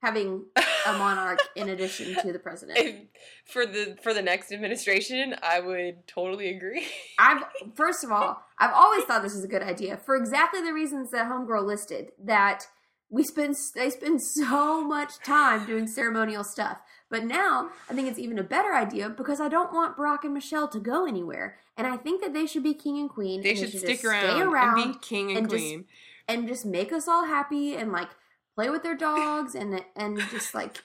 having 0.04 0.44
a 0.86 0.94
monarch 0.98 1.40
in 1.56 1.70
addition 1.70 2.14
to 2.22 2.34
the 2.34 2.38
president. 2.40 3.08
For 3.46 3.66
the 3.66 3.98
for 4.02 4.14
the 4.14 4.22
next 4.22 4.52
administration, 4.52 5.36
I 5.42 5.60
would 5.60 6.08
totally 6.08 6.56
agree. 6.56 6.88
I've 7.20 7.44
first 7.76 8.04
of 8.04 8.12
all, 8.12 8.42
I've 8.58 8.74
always 8.74 9.04
thought 9.04 9.22
this 9.22 9.36
is 9.36 9.44
a 9.44 9.50
good 9.50 9.62
idea 9.62 9.98
for 9.98 10.16
exactly 10.16 10.62
the 10.62 10.72
reasons 10.74 11.12
that 11.12 11.30
Homegirl 11.30 11.66
listed. 11.66 12.12
That 12.24 12.68
we 13.10 13.24
spend 13.24 13.56
they 13.76 13.90
spend 13.90 14.22
so 14.22 14.82
much 14.82 15.20
time 15.20 15.66
doing 15.66 15.88
ceremonial 15.88 16.46
stuff, 16.46 16.78
but 17.10 17.26
now 17.26 17.70
I 17.90 17.94
think 17.94 18.08
it's 18.08 18.20
even 18.20 18.40
a 18.40 18.44
better 18.44 18.74
idea 18.74 19.10
because 19.10 19.42
I 19.42 19.50
don't 19.50 19.74
want 19.74 19.98
Barack 19.98 20.24
and 20.24 20.34
Michelle 20.34 20.70
to 20.70 20.80
go 20.80 21.06
anywhere, 21.06 21.58
and 21.76 21.86
I 21.86 21.98
think 21.98 22.22
that 22.22 22.34
they 22.34 22.46
should 22.46 22.64
be 22.64 22.74
king 22.74 22.98
and 22.98 23.10
queen. 23.10 23.42
they 23.42 23.52
and 23.52 23.60
should 23.60 23.72
just 23.72 23.84
stick 23.84 24.00
stay 24.00 24.08
around, 24.08 24.42
around 24.42 24.80
and 24.80 24.94
be 24.94 25.00
king 25.00 25.30
and, 25.30 25.40
and 25.40 25.50
just 25.50 25.64
queen. 25.64 25.86
and 26.30 26.48
just 26.48 26.66
make 26.66 26.94
us 26.94 27.10
all 27.10 27.26
happy 27.26 27.76
and 27.76 27.92
like 27.92 28.10
play 28.56 28.70
with 28.70 28.84
their 28.84 28.96
dogs 28.96 29.56
and 29.56 29.84
and 29.96 30.20
just 30.32 30.54
like 30.56 30.82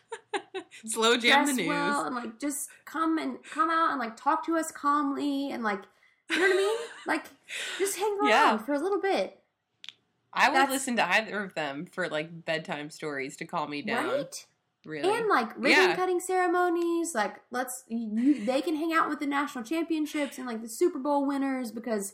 Slow 0.86 1.16
jam 1.16 1.46
the 1.46 1.52
news. 1.52 1.68
well 1.68 2.04
and 2.04 2.14
like 2.14 2.38
just 2.40 2.68
come 2.84 3.18
and 3.18 3.38
come 3.52 3.70
out 3.70 3.90
and 3.90 3.98
like 3.98 4.16
talk 4.16 4.44
to 4.46 4.56
us 4.56 4.70
calmly 4.70 5.50
and 5.50 5.62
like 5.62 5.80
You 6.30 6.36
know 6.38 6.42
what 6.46 6.52
I 6.54 6.56
mean? 6.56 6.76
Like, 7.06 7.24
just 7.78 7.96
hang 7.96 8.18
around 8.20 8.28
Yeah. 8.28 8.56
for 8.58 8.74
a 8.74 8.78
little 8.78 9.00
bit, 9.00 9.40
I 10.32 10.48
would 10.50 10.56
That's- 10.56 10.70
listen 10.72 10.96
to 10.96 11.08
either 11.10 11.42
of 11.42 11.54
them 11.54 11.86
for 11.86 12.08
like 12.08 12.44
bedtime 12.44 12.90
stories 12.90 13.36
to 13.38 13.46
calm 13.46 13.70
me 13.70 13.80
down. 13.82 14.06
right? 14.08 14.46
Really. 14.86 15.08
And 15.16 15.26
like 15.28 15.48
ribbon 15.56 15.70
Yeah. 15.90 15.96
cutting 15.96 16.20
ceremonies, 16.20 17.14
like 17.14 17.36
let's 17.50 17.84
you, 17.88 18.44
they 18.44 18.60
can 18.62 18.76
hang 18.76 18.92
out 18.92 19.08
with 19.08 19.20
the 19.20 19.26
national 19.26 19.64
championships 19.64 20.38
and 20.38 20.46
like 20.46 20.60
the 20.62 20.68
Super 20.68 20.98
Bowl 20.98 21.26
winners 21.26 21.72
because 21.72 22.12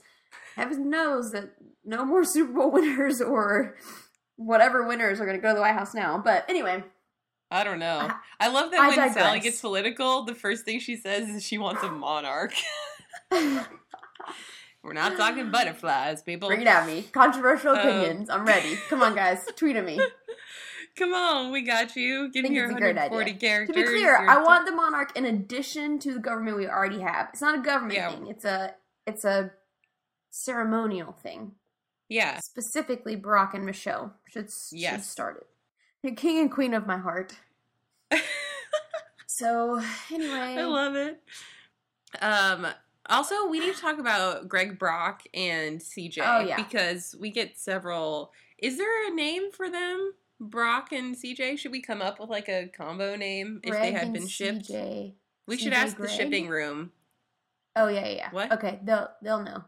heaven 0.56 0.88
knows 0.90 1.32
that 1.32 1.50
no 1.84 2.04
more 2.04 2.24
Super 2.24 2.52
Bowl 2.52 2.70
winners 2.70 3.20
or 3.20 3.76
whatever 4.36 4.86
winners 4.86 5.20
are 5.20 5.24
going 5.26 5.36
to 5.36 5.42
go 5.42 5.48
to 5.48 5.54
the 5.54 5.60
White 5.60 5.74
House 5.74 5.94
now. 5.94 6.18
But 6.18 6.44
anyway, 6.48 6.82
I 7.50 7.64
don't 7.64 7.78
know. 7.78 7.98
I- 8.10 8.14
I 8.40 8.48
love 8.48 8.70
that 8.72 8.80
I 8.80 8.88
when 8.96 9.12
Sally 9.12 9.40
gets 9.40 9.60
political, 9.60 10.24
the 10.24 10.34
first 10.34 10.64
thing 10.64 10.80
she 10.80 10.96
says 10.96 11.28
is 11.28 11.44
she 11.44 11.56
wants 11.58 11.82
a 11.82 11.90
monarch. 11.90 12.52
We're 14.82 14.92
not 14.92 15.16
talking 15.16 15.50
butterflies, 15.50 16.22
people. 16.22 16.48
bring 16.48 16.60
it 16.60 16.66
at 16.66 16.86
me. 16.86 17.02
Controversial 17.12 17.70
Um, 17.70 17.78
opinions. 17.78 18.28
I'm 18.28 18.44
ready. 18.44 18.76
Come 18.90 19.02
on, 19.02 19.14
guys, 19.14 19.46
tweet 19.56 19.76
at 19.76 19.84
me. 19.84 19.98
Come 20.96 21.14
on, 21.14 21.50
we 21.52 21.62
got 21.62 21.96
you. 21.96 22.30
Give 22.30 22.42
me 22.44 22.54
your 22.54 22.66
it's 22.66 22.76
a 22.76 22.78
great 22.80 22.94
140 22.96 23.30
idea. 23.30 23.40
characters. 23.40 23.74
To 23.76 23.80
be 23.82 23.88
clear, 23.88 24.16
I 24.28 24.36
t- 24.36 24.42
want 24.42 24.66
the 24.66 24.72
monarch 24.72 25.16
in 25.16 25.24
addition 25.24 25.98
to 26.00 26.12
the 26.14 26.20
government 26.20 26.56
we 26.58 26.66
already 26.68 27.00
have. 27.00 27.30
It's 27.32 27.40
not 27.40 27.58
a 27.58 27.62
government 27.62 27.94
Yeah. 27.94 28.10
thing. 28.10 28.26
It's 28.28 28.44
a 28.44 28.74
it's 29.06 29.24
a 29.24 29.52
ceremonial 30.30 31.12
thing. 31.12 31.52
Yeah. 32.08 32.38
Specifically, 32.40 33.16
Barack 33.16 33.54
and 33.54 33.64
Michelle 33.64 34.14
should 34.30 34.50
should 34.50 34.78
Yes. 34.78 35.08
start 35.10 35.36
it. 35.38 35.46
The 36.02 36.12
king 36.14 36.38
and 36.38 36.50
queen 36.50 36.74
of 36.74 36.86
my 36.86 36.98
heart. 36.98 37.34
So 39.26 39.80
anyway, 40.12 40.56
I 40.58 40.64
love 40.64 40.94
it. 40.94 41.20
Um 42.20 42.66
also 43.06 43.48
we 43.48 43.58
need 43.58 43.74
to 43.74 43.80
talk 43.80 43.98
about 43.98 44.48
Greg 44.48 44.78
Brock 44.78 45.22
and 45.34 45.80
CJ 45.80 46.18
Oh, 46.24 46.40
yeah. 46.40 46.56
because 46.56 47.16
we 47.18 47.30
get 47.30 47.58
several 47.58 48.32
Is 48.58 48.78
there 48.78 49.08
a 49.10 49.14
name 49.14 49.50
for 49.50 49.68
them? 49.68 50.12
Brock 50.40 50.92
and 50.92 51.16
CJ? 51.16 51.58
Should 51.58 51.72
we 51.72 51.80
come 51.80 52.00
up 52.00 52.20
with 52.20 52.30
like 52.30 52.48
a 52.48 52.68
combo 52.68 53.16
name 53.16 53.60
if 53.64 53.72
they 53.72 53.92
had 53.92 54.12
been 54.12 54.28
shipped? 54.28 54.68
CJ. 54.68 55.14
We 55.48 55.56
should 55.56 55.72
CJ 55.72 55.76
ask 55.76 55.96
the 55.96 56.08
shipping 56.08 56.48
room. 56.48 56.92
Oh 57.76 57.88
yeah, 57.88 58.06
yeah. 58.06 58.14
yeah. 58.14 58.30
What? 58.30 58.52
Okay, 58.52 58.78
they'll 58.84 59.08
they'll 59.20 59.42
know. 59.42 59.64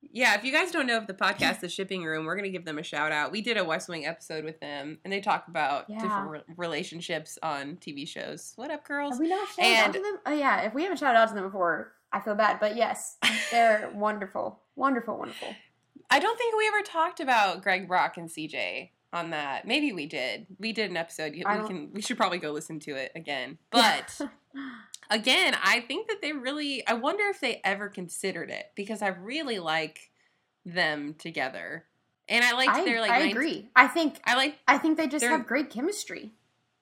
Yeah, 0.00 0.34
if 0.36 0.44
you 0.44 0.52
guys 0.52 0.70
don't 0.70 0.86
know 0.86 0.96
if 0.96 1.06
the 1.06 1.14
podcast 1.26 1.62
is 1.64 1.72
shipping 1.72 2.04
room, 2.04 2.24
we're 2.24 2.36
gonna 2.36 2.48
give 2.50 2.64
them 2.64 2.78
a 2.78 2.82
shout 2.82 3.12
out. 3.12 3.32
We 3.32 3.40
did 3.42 3.56
a 3.56 3.64
West 3.64 3.88
Wing 3.88 4.06
episode 4.06 4.44
with 4.44 4.60
them, 4.60 4.98
and 5.04 5.12
they 5.12 5.20
talk 5.20 5.48
about 5.48 5.86
Yeah. 5.88 5.98
different 6.00 6.30
re- 6.30 6.40
relationships 6.56 7.38
on 7.42 7.76
TV 7.76 8.06
shows. 8.06 8.52
What 8.56 8.70
up, 8.70 8.86
girls? 8.86 9.14
Have 9.14 9.20
we 9.20 9.28
not 9.28 9.48
shouted 9.48 9.74
out 9.76 9.92
to 9.94 10.00
them? 10.00 10.18
Oh 10.26 10.32
yeah, 10.32 10.60
if 10.62 10.74
we 10.74 10.82
haven't 10.82 10.98
shouted 10.98 11.18
out 11.18 11.28
to 11.28 11.34
them 11.34 11.44
before, 11.44 11.92
I 12.12 12.20
feel 12.20 12.34
bad. 12.34 12.58
But 12.60 12.76
yes, 12.76 13.16
they're 13.50 13.90
wonderful, 13.94 14.60
wonderful, 14.76 15.18
wonderful. 15.18 15.54
I 16.10 16.20
don't 16.20 16.38
think 16.38 16.56
we 16.56 16.66
ever 16.68 16.82
talked 16.82 17.20
about 17.20 17.62
Greg 17.62 17.86
Brock 17.86 18.16
and 18.16 18.28
CJ 18.30 18.90
on 19.12 19.30
that. 19.30 19.66
Maybe 19.66 19.92
we 19.92 20.06
did. 20.06 20.46
We 20.58 20.72
did 20.72 20.90
an 20.90 20.96
episode. 20.96 21.32
We 21.32 21.42
can. 21.42 21.90
We 21.92 22.02
should 22.02 22.16
probably 22.16 22.38
go 22.38 22.50
listen 22.52 22.78
to 22.80 22.92
it 22.96 23.12
again. 23.14 23.58
But 23.70 24.20
again, 25.10 25.56
I 25.62 25.80
think 25.80 26.08
that 26.08 26.20
they 26.22 26.32
really. 26.32 26.86
I 26.86 26.94
wonder 26.94 27.24
if 27.28 27.40
they 27.40 27.60
ever 27.64 27.88
considered 27.88 28.50
it 28.50 28.66
because 28.74 29.02
I 29.02 29.08
really 29.08 29.58
like 29.58 30.10
them 30.64 31.14
together, 31.18 31.84
and 32.28 32.44
I 32.44 32.52
like 32.52 32.68
I, 32.70 32.84
their 32.84 33.00
like. 33.00 33.10
I 33.10 33.18
19 33.20 33.36
agree. 33.36 33.68
I 33.74 33.86
think 33.86 34.20
I 34.24 34.34
like 34.36 34.58
I 34.66 34.78
think 34.78 34.96
they 34.98 35.06
just 35.06 35.24
have 35.24 35.46
great 35.46 35.70
chemistry. 35.70 36.32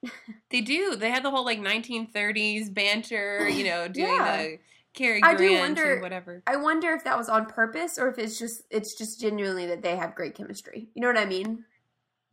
They 0.49 0.61
do. 0.61 0.95
They 0.95 1.09
had 1.09 1.23
the 1.23 1.31
whole 1.31 1.43
like 1.43 1.59
1930s 1.59 2.73
banter, 2.73 3.49
you 3.49 3.65
know, 3.65 3.87
doing 3.89 4.07
Yeah. 4.07 4.37
the 4.43 4.59
Cary 4.93 5.21
I 5.21 5.33
Grant 5.35 5.39
do 5.39 5.59
wonder- 5.59 5.99
whatever. 6.01 6.43
I 6.47 6.55
wonder 6.55 6.93
if 6.93 7.03
that 7.03 7.17
was 7.17 7.27
on 7.29 7.47
purpose 7.47 7.97
or 7.97 8.07
if 8.07 8.17
it's 8.17 8.39
just 8.39 8.61
it's 8.69 8.93
just 8.95 9.19
genuinely 9.19 9.65
that 9.67 9.81
they 9.81 9.95
have 9.97 10.15
great 10.15 10.35
chemistry. 10.35 10.87
You 10.93 11.01
know 11.01 11.07
what 11.07 11.17
I 11.17 11.25
mean? 11.25 11.65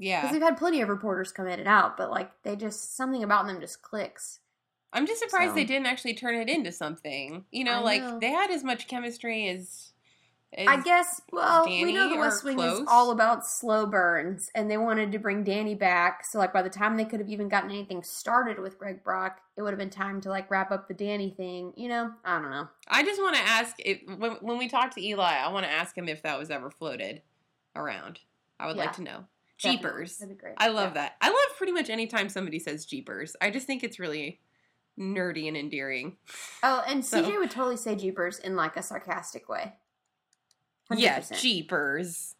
Yeah. 0.05 0.21
Because 0.21 0.35
we've 0.35 0.43
had 0.43 0.59
plenty 0.59 0.83
of 0.83 0.91
reporters 0.91 1.33
come 1.33 1.47
in 1.47 1.59
and 1.59 1.67
out, 1.69 1.97
but 1.97 2.11
like 2.11 2.31
they 2.43 2.57
just 2.57 2.95
something 2.95 3.23
about 3.23 3.47
them 3.47 3.59
just 3.61 3.81
clicks. 3.81 4.41
I'm 4.93 5.07
just 5.07 5.21
surprised 5.21 5.53
So- 5.53 5.55
they 5.55 5.65
didn't 5.65 5.87
actually 5.87 6.13
turn 6.15 6.35
it 6.35 6.49
into 6.51 6.73
something. 6.73 7.47
You 7.51 7.65
know, 7.65 7.77
I 7.77 7.81
like 7.81 8.03
know. 8.03 8.19
they 8.21 8.31
had 8.31 8.51
as 8.51 8.63
much 8.63 8.87
chemistry 8.87 9.49
as. 9.49 9.93
as 10.53 10.69
I 10.69 10.81
guess. 10.83 11.23
Well, 11.33 11.65
we 11.65 11.91
know 11.95 12.11
the 12.11 12.19
West 12.19 12.45
Wing 12.45 12.57
close? 12.57 12.81
is 12.81 12.87
all 12.87 13.13
about 13.13 13.47
slow 13.47 13.87
burns, 13.87 14.51
and 14.55 14.71
they 14.71 14.77
wanted 14.77 15.11
to 15.13 15.19
bring 15.19 15.43
Danny 15.43 15.75
back. 15.75 16.27
So, 16.27 16.39
like, 16.39 16.53
by 16.53 16.61
the 16.61 16.69
time 16.71 16.99
they 16.99 17.07
could 17.07 17.19
have 17.21 17.31
even 17.31 17.49
gotten 17.49 17.71
anything 17.71 18.03
started 18.03 18.59
with 18.61 18.79
Greg 18.79 19.03
Brock, 19.03 19.41
it 19.57 19.63
would 19.63 19.71
have 19.71 19.79
been 19.79 19.91
time 19.91 20.21
to 20.21 20.29
like 20.29 20.51
wrap 20.51 20.71
up 20.71 20.87
the 20.87 20.95
Danny 20.95 21.31
thing. 21.31 21.73
You 21.77 21.89
know, 21.89 22.13
I 22.25 22.39
don't 22.39 22.51
know. 22.51 22.69
I 22.87 23.03
just 23.03 23.23
want 23.23 23.37
to 23.37 23.43
ask 23.43 23.77
if 23.79 24.01
when, 24.19 24.33
when 24.43 24.59
we 24.59 24.69
talk 24.69 24.95
to 24.97 25.03
Eli, 25.03 25.39
I 25.39 25.49
want 25.49 25.65
to 25.65 25.73
ask 25.73 25.97
him 25.97 26.09
if 26.11 26.23
that 26.23 26.39
was 26.39 26.51
ever 26.51 26.71
floated 26.71 27.23
around. 27.75 28.21
I 28.61 28.67
would 28.67 28.77
like 28.77 28.93
to 28.93 29.03
know. 29.03 29.25
Jeepers. 29.71 30.19
That'd 30.19 30.37
be 30.37 30.41
great. 30.41 30.55
I 30.59 30.69
love 30.69 30.91
Yeah. 30.91 31.03
that. 31.03 31.17
I 31.21 31.29
love 31.29 31.57
pretty 31.57 31.73
much 31.73 31.91
anytime 31.91 32.29
somebody 32.29 32.59
says 32.59 32.85
Jeepers. 32.87 33.35
I 33.41 33.51
just 33.51 33.67
think 33.67 33.83
it's 33.85 33.99
really 33.99 34.41
nerdy 34.99 35.49
and 35.49 35.57
endearing. 35.57 36.17
Oh, 36.63 36.85
and 36.87 37.05
So- 37.05 37.23
CJ 37.23 37.39
would 37.39 37.51
totally 37.51 37.77
say 37.77 37.97
Jeepers 37.97 38.39
in 38.39 38.55
like 38.57 38.77
a 38.77 38.83
sarcastic 38.83 39.49
way. 39.49 39.75
Yeah, 40.91 41.19
100%. 41.21 41.39
Jeepers. 41.41 42.35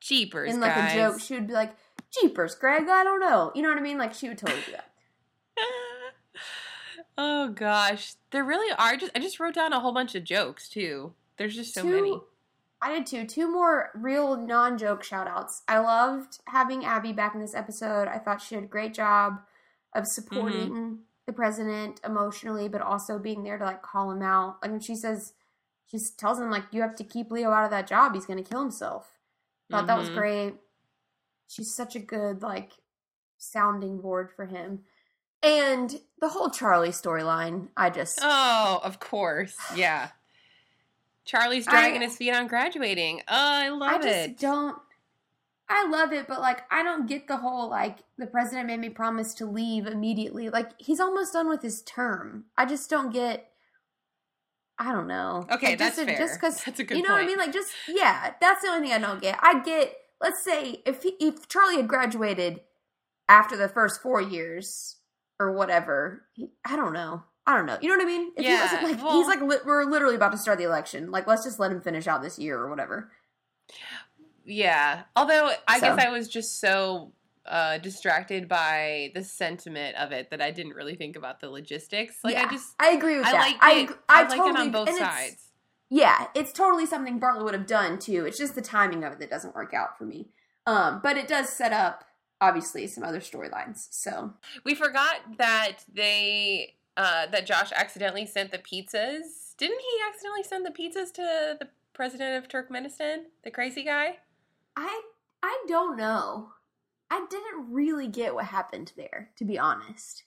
Jeepers, 0.00 0.52
in 0.52 0.60
like 0.60 0.74
guys. 0.74 0.92
a 0.92 0.94
joke, 0.94 1.20
she 1.20 1.34
would 1.34 1.46
be 1.46 1.52
like, 1.54 1.74
"Jeepers, 2.10 2.54
Greg, 2.54 2.86
I 2.88 3.02
don't 3.02 3.18
know." 3.18 3.50
You 3.54 3.62
know 3.62 3.70
what 3.70 3.78
I 3.78 3.80
mean? 3.80 3.96
Like 3.98 4.12
she 4.12 4.28
would 4.28 4.36
totally 4.38 4.60
do 4.66 4.72
that. 4.72 4.90
oh 7.18 7.48
gosh, 7.48 8.14
there 8.30 8.44
really 8.44 8.70
are. 8.78 8.96
Just 8.96 9.12
I 9.14 9.20
just 9.20 9.40
wrote 9.40 9.54
down 9.54 9.72
a 9.72 9.80
whole 9.80 9.92
bunch 9.92 10.14
of 10.14 10.22
jokes 10.24 10.68
too. 10.68 11.14
There's 11.38 11.54
just 11.54 11.74
so 11.74 11.82
Two- 11.82 11.88
many. 11.88 12.20
I 12.82 12.92
did 12.92 13.06
too. 13.06 13.26
Two 13.26 13.50
more 13.50 13.90
real 13.94 14.36
non-joke 14.36 15.02
shout-outs. 15.02 15.62
I 15.66 15.78
loved 15.78 16.38
having 16.46 16.84
Abby 16.84 17.12
back 17.12 17.34
in 17.34 17.40
this 17.40 17.54
episode. 17.54 18.06
I 18.08 18.18
thought 18.18 18.42
she 18.42 18.54
did 18.54 18.64
a 18.64 18.68
great 18.68 18.94
job 18.94 19.40
of 19.94 20.06
supporting 20.06 20.70
Mm-hmm. 20.70 20.94
the 21.26 21.32
president 21.32 22.00
emotionally, 22.04 22.68
but 22.68 22.82
also 22.82 23.18
being 23.18 23.42
there 23.44 23.56
to 23.58 23.64
like 23.64 23.82
call 23.82 24.10
him 24.10 24.22
out. 24.22 24.58
Like 24.62 24.70
when 24.72 24.80
she 24.80 24.94
says, 24.94 25.32
she 25.90 25.98
tells 26.18 26.38
him 26.38 26.50
like, 26.50 26.64
"You 26.72 26.82
have 26.82 26.94
to 26.96 27.04
keep 27.04 27.30
Leo 27.30 27.50
out 27.50 27.64
of 27.64 27.70
that 27.70 27.86
job. 27.86 28.12
He's 28.14 28.26
going 28.26 28.42
to 28.42 28.48
kill 28.48 28.60
himself." 28.60 29.12
Thought 29.70 29.86
that 29.86 29.98
was 29.98 30.10
Mhm. 30.10 30.14
great. 30.14 30.54
She's 31.48 31.74
such 31.74 31.96
a 31.96 32.00
good 32.00 32.42
like 32.42 32.72
sounding 33.38 34.00
board 34.00 34.30
for 34.30 34.46
him. 34.46 34.84
And 35.42 36.00
the 36.20 36.28
whole 36.28 36.50
Charlie 36.50 36.90
storyline, 36.90 37.68
I 37.76 37.90
just 37.90 38.18
Oh, 38.22 38.80
of 38.82 38.98
course, 39.00 39.56
yeah. 39.74 40.10
Charlie's 41.26 41.66
I- 41.68 41.72
dragging 41.72 42.00
his 42.02 42.16
feet 42.16 42.32
on 42.32 42.46
graduating. 42.46 43.20
Oh, 43.22 43.24
I 43.28 43.68
love 43.68 43.90
I 43.90 43.96
just 43.98 44.06
it. 44.28 44.38
don't. 44.38 44.78
I 45.68 45.88
love 45.88 46.12
it, 46.12 46.28
but 46.28 46.40
like 46.40 46.60
I 46.70 46.82
don't 46.84 47.08
get 47.08 47.26
the 47.26 47.38
whole 47.38 47.68
like 47.68 47.98
the 48.18 48.26
president 48.26 48.68
made 48.68 48.78
me 48.78 48.88
promise 48.88 49.34
to 49.34 49.46
leave 49.46 49.86
immediately. 49.88 50.48
Like 50.48 50.70
he's 50.80 51.00
almost 51.00 51.32
done 51.32 51.48
with 51.48 51.60
his 51.62 51.82
term. 51.82 52.44
I 52.56 52.64
just 52.66 52.88
don't 52.88 53.12
get. 53.12 53.50
I 54.78 54.92
don't 54.92 55.08
know. 55.08 55.46
Okay, 55.50 55.70
Like, 55.70 55.78
just 55.78 55.96
that's 55.96 56.08
Just 56.18 56.18
fair. 56.18 56.38
because 56.38 56.64
That's 56.66 56.80
a 56.80 56.84
good 56.84 56.98
you 56.98 57.02
know 57.02 57.14
what 57.14 57.22
I 57.22 57.26
mean. 57.26 57.38
Like 57.38 57.52
just 57.52 57.72
yeah, 57.88 58.34
that's 58.40 58.62
the 58.62 58.68
only 58.68 58.86
thing 58.88 58.94
I 58.96 59.04
don't 59.04 59.20
get. 59.20 59.38
I 59.42 59.60
get. 59.60 59.92
Let's 60.20 60.44
say 60.44 60.82
if 60.86 61.02
he, 61.02 61.14
if 61.20 61.48
Charlie 61.48 61.76
had 61.76 61.88
graduated 61.88 62.60
after 63.28 63.56
the 63.56 63.68
first 63.68 64.00
four 64.02 64.20
years 64.20 64.96
or 65.40 65.52
whatever, 65.52 66.22
he, 66.34 66.50
I 66.64 66.76
don't 66.76 66.92
know. 66.92 67.24
I 67.46 67.56
don't 67.56 67.66
know. 67.66 67.78
You 67.80 67.88
know 67.90 67.96
what 67.96 68.02
I 68.02 68.06
mean? 68.06 68.32
If 68.36 68.44
he 68.44 68.50
Yeah, 68.50 68.62
wasn't, 68.62 68.82
like 68.82 69.02
well- 69.04 69.12
he's 69.18 69.26
like 69.28 69.40
li- 69.40 69.64
we're 69.64 69.84
literally 69.84 70.16
about 70.16 70.32
to 70.32 70.38
start 70.38 70.58
the 70.58 70.64
election. 70.64 71.10
Like 71.10 71.26
let's 71.26 71.44
just 71.44 71.58
let 71.60 71.70
him 71.70 71.80
finish 71.80 72.06
out 72.06 72.22
this 72.22 72.38
year 72.38 72.58
or 72.58 72.68
whatever. 72.68 73.10
Yeah. 74.44 75.02
Although 75.14 75.52
I 75.66 75.78
So- 75.80 75.94
guess 75.96 76.04
I 76.06 76.10
was 76.10 76.28
just 76.28 76.60
so 76.60 77.12
uh, 77.44 77.78
distracted 77.78 78.48
by 78.48 79.12
the 79.14 79.22
sentiment 79.22 79.96
of 79.96 80.10
it 80.10 80.30
that 80.30 80.42
I 80.42 80.50
didn't 80.50 80.72
really 80.74 80.96
think 80.96 81.14
about 81.14 81.38
the 81.40 81.48
logistics. 81.48 82.16
Like 82.24 82.34
yeah, 82.34 82.46
I 82.46 82.50
just 82.50 82.74
I 82.80 82.88
agree 82.90 83.18
with 83.18 83.26
I 83.26 83.32
that. 83.32 83.38
like 83.38 83.56
I, 83.60 83.72
it. 83.74 83.82
ag- 83.90 83.98
I, 84.08 84.18
I, 84.22 84.22
like 84.28 84.30
totally 84.38 84.50
it 84.50 84.56
on 84.58 84.70
both 84.72 84.88
and 84.88 84.96
it's- 84.96 85.14
sides. 85.14 85.42
Yeah, 85.88 86.26
it's 86.34 86.52
totally 86.52 86.84
something 86.84 87.20
Bartlett 87.20 87.44
would 87.44 87.54
have 87.54 87.68
done 87.68 88.00
too. 88.00 88.24
It's 88.26 88.36
just 88.38 88.56
the 88.56 88.60
timing 88.62 89.04
of 89.04 89.12
it 89.12 89.18
that 89.20 89.30
doesn't 89.30 89.54
work 89.54 89.72
out 89.72 89.96
for 89.96 90.02
me. 90.02 90.26
Um, 90.66 90.98
but 91.00 91.16
it 91.16 91.28
does 91.28 91.48
set 91.48 91.72
up 91.72 92.02
obviously 92.40 92.88
some 92.88 93.04
other 93.04 93.20
storylines. 93.20 93.86
So 93.90 94.34
We 94.64 94.74
forgot 94.74 95.14
that 95.38 95.84
they 95.94 96.74
uh, 96.96 97.26
that 97.26 97.46
Josh 97.46 97.72
accidentally 97.74 98.26
sent 98.26 98.52
the 98.52 98.58
pizzas. 98.58 99.54
Didn't 99.58 99.80
he 99.80 99.98
accidentally 100.08 100.42
send 100.42 100.66
the 100.66 100.70
pizzas 100.70 101.12
to 101.14 101.56
the 101.58 101.68
president 101.92 102.42
of 102.42 102.48
Turkmenistan, 102.48 103.24
the 103.44 103.50
crazy 103.50 103.84
guy? 103.84 104.18
I 104.76 105.02
I 105.42 105.64
don't 105.68 105.96
know. 105.96 106.50
I 107.10 107.26
didn't 107.30 107.72
really 107.72 108.08
get 108.08 108.34
what 108.34 108.46
happened 108.46 108.92
there, 108.96 109.30
to 109.36 109.44
be 109.44 109.58
honest. 109.58 110.24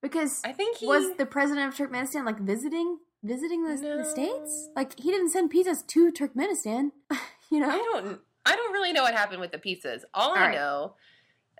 Because 0.00 0.42
I 0.44 0.52
think 0.52 0.78
he 0.78 0.86
was 0.86 1.16
the 1.16 1.26
president 1.26 1.68
of 1.68 1.74
Turkmenistan 1.74 2.24
like 2.24 2.38
visiting 2.38 2.98
visiting 3.22 3.64
the, 3.64 3.76
the 3.76 4.04
states? 4.04 4.68
Like 4.76 4.98
he 4.98 5.10
didn't 5.10 5.30
send 5.30 5.52
pizzas 5.52 5.86
to 5.88 6.12
Turkmenistan, 6.12 6.90
you 7.50 7.60
know? 7.60 7.70
I 7.70 7.78
don't 7.78 8.20
I 8.46 8.54
don't 8.54 8.72
really 8.72 8.92
know 8.92 9.02
what 9.02 9.14
happened 9.14 9.40
with 9.40 9.52
the 9.52 9.58
pizzas. 9.58 10.02
All, 10.12 10.30
All 10.30 10.36
I 10.36 10.40
right. 10.40 10.54
know 10.54 10.94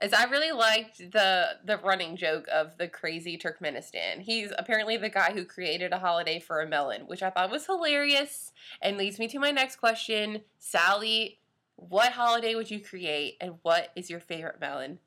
is 0.02 0.12
I 0.12 0.24
really 0.24 0.52
liked 0.52 0.98
the 0.98 1.58
the 1.64 1.78
running 1.78 2.16
joke 2.16 2.46
of 2.52 2.76
the 2.78 2.88
crazy 2.88 3.38
Turkmenistan. 3.38 4.20
He's 4.20 4.52
apparently 4.58 4.96
the 4.96 5.08
guy 5.08 5.32
who 5.32 5.44
created 5.44 5.92
a 5.92 5.98
holiday 5.98 6.40
for 6.40 6.60
a 6.60 6.68
melon, 6.68 7.02
which 7.02 7.22
I 7.22 7.30
thought 7.30 7.50
was 7.50 7.66
hilarious 7.66 8.52
and 8.82 8.96
leads 8.96 9.18
me 9.18 9.28
to 9.28 9.38
my 9.38 9.50
next 9.50 9.76
question. 9.76 10.42
Sally, 10.58 11.38
what 11.76 12.12
holiday 12.12 12.54
would 12.54 12.70
you 12.70 12.80
create 12.80 13.36
and 13.40 13.54
what 13.62 13.90
is 13.96 14.10
your 14.10 14.20
favorite 14.20 14.60
melon? 14.60 14.98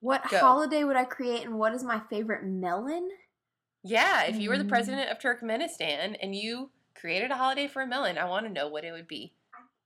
What 0.00 0.28
Go. 0.28 0.38
holiday 0.38 0.84
would 0.84 0.96
I 0.96 1.04
create 1.04 1.44
and 1.46 1.58
what 1.58 1.72
is 1.74 1.82
my 1.82 2.00
favorite 2.10 2.44
melon? 2.44 3.08
Yeah, 3.82 4.24
if 4.24 4.36
you 4.36 4.48
were 4.50 4.58
the 4.58 4.64
Mm. 4.64 4.68
president 4.68 5.10
of 5.10 5.18
Turkmenistan 5.18 6.16
and 6.20 6.34
you 6.34 6.70
created 6.94 7.30
a 7.30 7.36
holiday 7.36 7.66
for 7.66 7.82
a 7.82 7.86
melon, 7.86 8.18
I 8.18 8.24
want 8.24 8.46
to 8.46 8.52
know 8.52 8.68
what 8.68 8.84
it 8.84 8.92
would 8.92 9.08
be. 9.08 9.34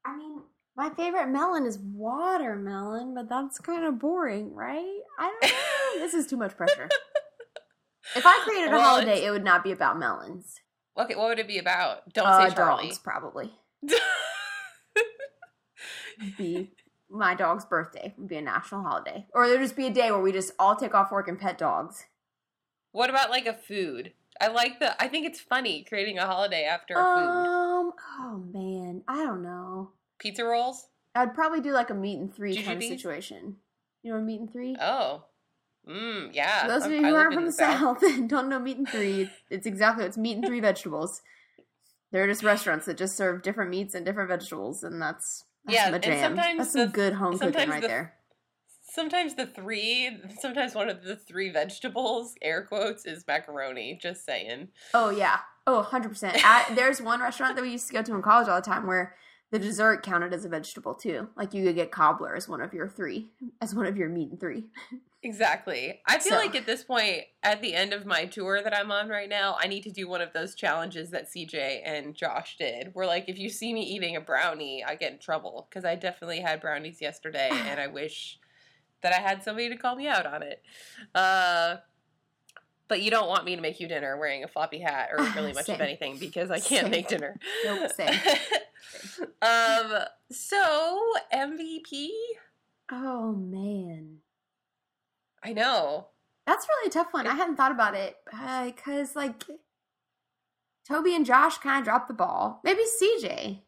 I 0.04 0.16
mean, 0.16 0.42
my 0.78 0.88
favorite 0.90 1.26
melon 1.28 1.66
is 1.66 1.78
watermelon, 1.78 3.12
but 3.14 3.28
that's 3.28 3.58
kind 3.58 3.84
of 3.84 3.98
boring, 3.98 4.54
right? 4.54 5.00
I 5.18 5.28
don't 5.28 5.42
know. 5.52 5.98
this 6.04 6.14
is 6.14 6.26
too 6.26 6.36
much 6.38 6.56
pressure. 6.56 6.88
If 8.16 8.24
I 8.24 8.40
created 8.44 8.68
a 8.68 8.76
Well, 8.76 8.88
holiday, 8.88 9.10
it's- 9.16 9.24
it 9.26 9.30
would 9.32 9.44
not 9.44 9.62
be 9.64 9.72
about 9.72 9.98
melons. 9.98 10.60
Okay, 10.96 11.14
what 11.14 11.28
would 11.28 11.38
it 11.38 11.46
be 11.48 11.58
about? 11.58 12.12
Don't 12.14 12.26
Uh, 12.26 12.48
say 12.48 12.54
Charlie. 12.54 12.84
dogs, 12.86 12.98
probably. 12.98 13.52
Be 16.36 16.72
my 17.08 17.34
dog's 17.34 17.64
birthday 17.64 18.12
would 18.18 18.28
be 18.28 18.36
a 18.36 18.42
national 18.42 18.82
holiday, 18.82 19.26
or 19.32 19.46
there'd 19.48 19.60
just 19.62 19.76
be 19.76 19.86
a 19.86 19.90
day 19.90 20.10
where 20.10 20.20
we 20.20 20.32
just 20.32 20.52
all 20.58 20.74
take 20.76 20.94
off 20.94 21.12
work 21.12 21.28
and 21.28 21.38
pet 21.38 21.56
dogs. 21.56 22.06
what 22.92 23.08
about 23.10 23.30
like 23.30 23.46
a 23.46 23.54
food? 23.54 24.12
I 24.40 24.48
like 24.48 24.80
the. 24.80 25.00
I 25.02 25.06
think 25.08 25.26
it's 25.26 25.40
funny 25.40 25.84
creating 25.88 26.18
a 26.18 26.26
holiday 26.26 26.64
after 26.64 26.94
a 26.94 26.96
food. 26.96 27.02
Um. 27.04 27.92
Oh 28.20 28.44
man, 28.52 29.02
I 29.06 29.24
don't 29.24 29.42
know. 29.42 29.92
Pizza 30.18 30.44
rolls. 30.44 30.86
I'd 31.14 31.34
probably 31.34 31.60
do 31.60 31.72
like 31.72 31.90
a 31.90 31.94
meat 31.94 32.18
and 32.18 32.34
three 32.34 32.62
kind 32.62 32.78
of 32.82 32.88
situation. 32.88 33.56
You 34.02 34.14
know, 34.14 34.20
meat 34.20 34.40
and 34.40 34.52
three. 34.52 34.76
Oh, 34.80 35.24
mm, 35.88 36.30
yeah. 36.32 36.62
For 36.62 36.68
those 36.68 36.84
of 36.86 36.92
you 36.92 37.04
who 37.04 37.14
aren't 37.14 37.34
from 37.34 37.46
the 37.46 37.52
South 37.52 38.02
and 38.02 38.28
don't 38.28 38.48
know 38.48 38.58
meat 38.58 38.78
and 38.78 38.88
three, 38.88 39.30
it's 39.50 39.66
exactly 39.66 40.04
it's 40.04 40.16
meat 40.16 40.36
and 40.36 40.46
three 40.46 40.60
vegetables. 40.60 41.22
They're 42.12 42.26
just 42.26 42.42
restaurants 42.42 42.86
that 42.86 42.96
just 42.96 43.16
serve 43.16 43.42
different 43.42 43.70
meats 43.70 43.94
and 43.94 44.06
different 44.06 44.30
vegetables, 44.30 44.82
and 44.82 45.00
that's, 45.02 45.44
that's 45.64 45.74
Yeah, 45.76 45.94
and 45.94 46.02
jam. 46.02 46.20
sometimes 46.36 46.58
that's 46.58 46.72
some 46.72 46.80
the- 46.86 46.92
good 46.92 47.12
home 47.14 47.38
cooking 47.38 47.68
right 47.68 47.82
the- 47.82 47.88
there. 47.88 48.14
Sometimes 48.90 49.34
the 49.34 49.44
three, 49.46 50.16
sometimes 50.40 50.74
one 50.74 50.88
of 50.88 51.02
the 51.04 51.14
three 51.14 51.50
vegetables, 51.50 52.34
air 52.40 52.62
quotes, 52.62 53.04
is 53.04 53.24
macaroni. 53.26 53.98
Just 54.00 54.24
saying. 54.24 54.68
Oh 54.94 55.10
yeah, 55.10 55.40
oh 55.66 55.76
100 55.80 56.08
percent. 56.08 56.38
There's 56.74 57.02
one 57.02 57.20
restaurant 57.20 57.54
that 57.56 57.62
we 57.62 57.70
used 57.70 57.86
to 57.88 57.92
go 57.92 58.02
to 58.02 58.14
in 58.14 58.22
college 58.22 58.48
all 58.48 58.56
the 58.56 58.62
time 58.62 58.86
where 58.86 59.14
the 59.50 59.58
dessert 59.58 60.02
counted 60.02 60.34
as 60.34 60.44
a 60.44 60.48
vegetable 60.48 60.94
too. 60.94 61.28
Like 61.36 61.54
you 61.54 61.64
could 61.64 61.74
get 61.76 61.90
cobbler 61.90 62.36
as 62.36 62.48
one 62.48 62.60
of 62.60 62.72
your 62.74 62.88
three, 62.88 63.28
as 63.60 63.74
one 63.74 63.86
of 63.86 63.96
your 63.96 64.08
meat 64.08 64.30
and 64.30 64.40
three. 64.40 64.64
Exactly. 65.24 66.00
I 66.06 66.20
feel 66.20 66.34
So- 66.34 66.38
like 66.38 66.54
at 66.54 66.64
this 66.64 66.84
point, 66.84 67.24
at 67.42 67.60
the 67.60 67.74
end 67.74 67.92
of 67.92 68.06
my 68.06 68.26
tour 68.26 68.62
that 68.62 68.72
I'm 68.72 68.92
on 68.92 69.08
right 69.08 69.28
now, 69.28 69.56
I 69.60 69.66
need 69.66 69.82
to 69.82 69.90
do 69.90 70.08
one 70.08 70.20
of 70.20 70.32
those 70.32 70.54
challenges 70.54 71.10
that 71.10 71.26
CJ 71.26 71.82
and 71.84 72.14
Josh 72.14 72.56
did. 72.56 72.90
Where 72.94 73.04
like, 73.04 73.28
if 73.28 73.36
you 73.36 73.50
see 73.50 73.74
me 73.74 73.82
eating 73.82 74.14
a 74.14 74.20
brownie, 74.20 74.84
I 74.84 74.94
get 74.94 75.10
in 75.12 75.18
trouble 75.18 75.66
because 75.68 75.84
I 75.84 75.96
definitely 75.96 76.38
had 76.38 76.60
brownies 76.60 77.00
yesterday, 77.00 77.48
and 77.50 77.80
I 77.80 77.86
wish 78.00 78.38
that 79.02 79.12
I 79.12 79.16
had 79.18 79.42
somebody 79.42 79.68
to 79.68 79.76
call 79.76 79.96
me 79.96 80.06
out 80.06 80.24
on 80.24 80.44
it. 80.44 80.62
Uh, 81.12 81.76
but 82.88 83.02
you 83.02 83.10
don't 83.10 83.28
want 83.28 83.44
me 83.44 83.54
to 83.56 83.62
make 83.62 83.80
you 83.80 83.88
dinner 83.88 84.16
wearing 84.18 84.44
a 84.44 84.48
floppy 84.48 84.78
hat 84.78 85.10
or 85.12 85.24
really 85.36 85.52
much 85.52 85.68
of 85.68 85.80
anything 85.80 86.18
because 86.18 86.50
I 86.50 86.58
can't 86.60 86.84
Same. 86.84 86.90
make 86.90 87.08
dinner. 87.08 87.38
Nope, 87.64 87.90
same. 87.92 88.14
um. 89.42 90.04
So 90.32 91.00
MVP. 91.32 92.08
Oh 92.90 93.32
man. 93.32 94.18
I 95.42 95.52
know. 95.52 96.08
That's 96.46 96.66
really 96.66 96.88
a 96.88 96.90
tough 96.90 97.12
one. 97.12 97.26
I 97.26 97.34
hadn't 97.34 97.56
thought 97.56 97.72
about 97.72 97.94
it 97.94 98.16
because, 98.24 99.14
like, 99.14 99.44
Toby 100.88 101.14
and 101.14 101.26
Josh 101.26 101.58
kind 101.58 101.78
of 101.78 101.84
dropped 101.84 102.08
the 102.08 102.14
ball. 102.14 102.60
Maybe 102.64 102.80
CJ. 102.80 103.60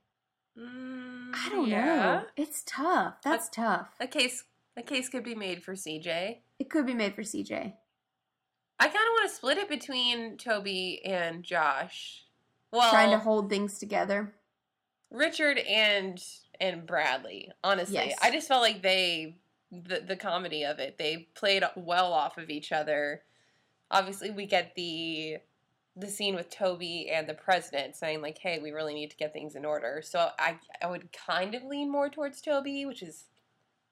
Mm, 0.59 1.35
I 1.35 1.49
don't 1.51 1.69
yeah. 1.69 1.85
know. 1.85 2.23
It's 2.37 2.63
tough. 2.67 3.17
That's 3.23 3.51
tough. 3.51 3.89
A 4.01 4.07
case 4.07 4.45
a 4.77 4.83
case 4.83 5.09
could 5.09 5.25
be 5.25 5.35
made 5.35 5.63
for 5.63 5.75
CJ. 5.75 6.39
It 6.59 6.71
could 6.71 6.87
be 6.87 6.95
made 6.95 7.15
for 7.15 7.23
CJ. 7.23 7.75
I 8.81 8.85
kind 8.85 8.97
of 8.97 9.13
want 9.13 9.29
to 9.31 9.37
split 9.37 9.59
it 9.59 9.69
between 9.69 10.37
Toby 10.39 11.05
and 11.05 11.45
Josh. 11.45 12.25
Well, 12.73 12.91
Trying 12.91 13.11
to 13.11 13.19
hold 13.19 13.51
things 13.51 13.79
together. 13.79 14.33
Richard 15.11 15.59
and 15.59 16.23
and 16.61 16.87
Bradley. 16.87 17.51
Honestly, 17.63 17.95
Yes. 17.97 18.19
I 18.23 18.31
just 18.31 18.49
felt 18.49 18.63
like 18.63 18.83
they 18.83 19.37
the 19.71 20.01
the 20.01 20.17
comedy 20.17 20.65
of 20.65 20.79
it. 20.79 20.99
They 20.99 21.29
played 21.35 21.63
well 21.77 22.13
off 22.13 22.39
of 22.39 22.49
each 22.51 22.73
other. 22.73 23.23
Obviously, 23.91 24.31
we 24.31 24.47
get 24.47 24.75
the 24.75 25.39
the 25.97 26.09
scene 26.09 26.35
with 26.37 26.49
Toby 26.49 27.11
and 27.11 27.29
the 27.29 27.35
president 27.35 27.97
saying 27.97 28.23
like, 28.23 28.39
"Hey, 28.39 28.61
we 28.61 28.71
really 28.71 28.95
need 28.95 29.11
to 29.11 29.17
get 29.17 29.33
things 29.33 29.57
in 29.57 29.65
order." 29.65 30.01
So 30.03 30.31
I 30.39 30.59
I 30.81 30.87
would 30.87 31.13
kind 31.13 31.55
of 31.55 31.65
lean 31.65 31.91
more 31.91 32.09
towards 32.09 32.41
Toby, 32.41 32.87
which 32.87 33.03
is 33.03 33.25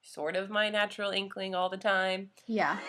sort 0.01 0.35
of 0.35 0.49
my 0.49 0.69
natural 0.69 1.11
inkling 1.11 1.53
all 1.53 1.69
the 1.69 1.77
time. 1.77 2.29
Yeah, 2.47 2.79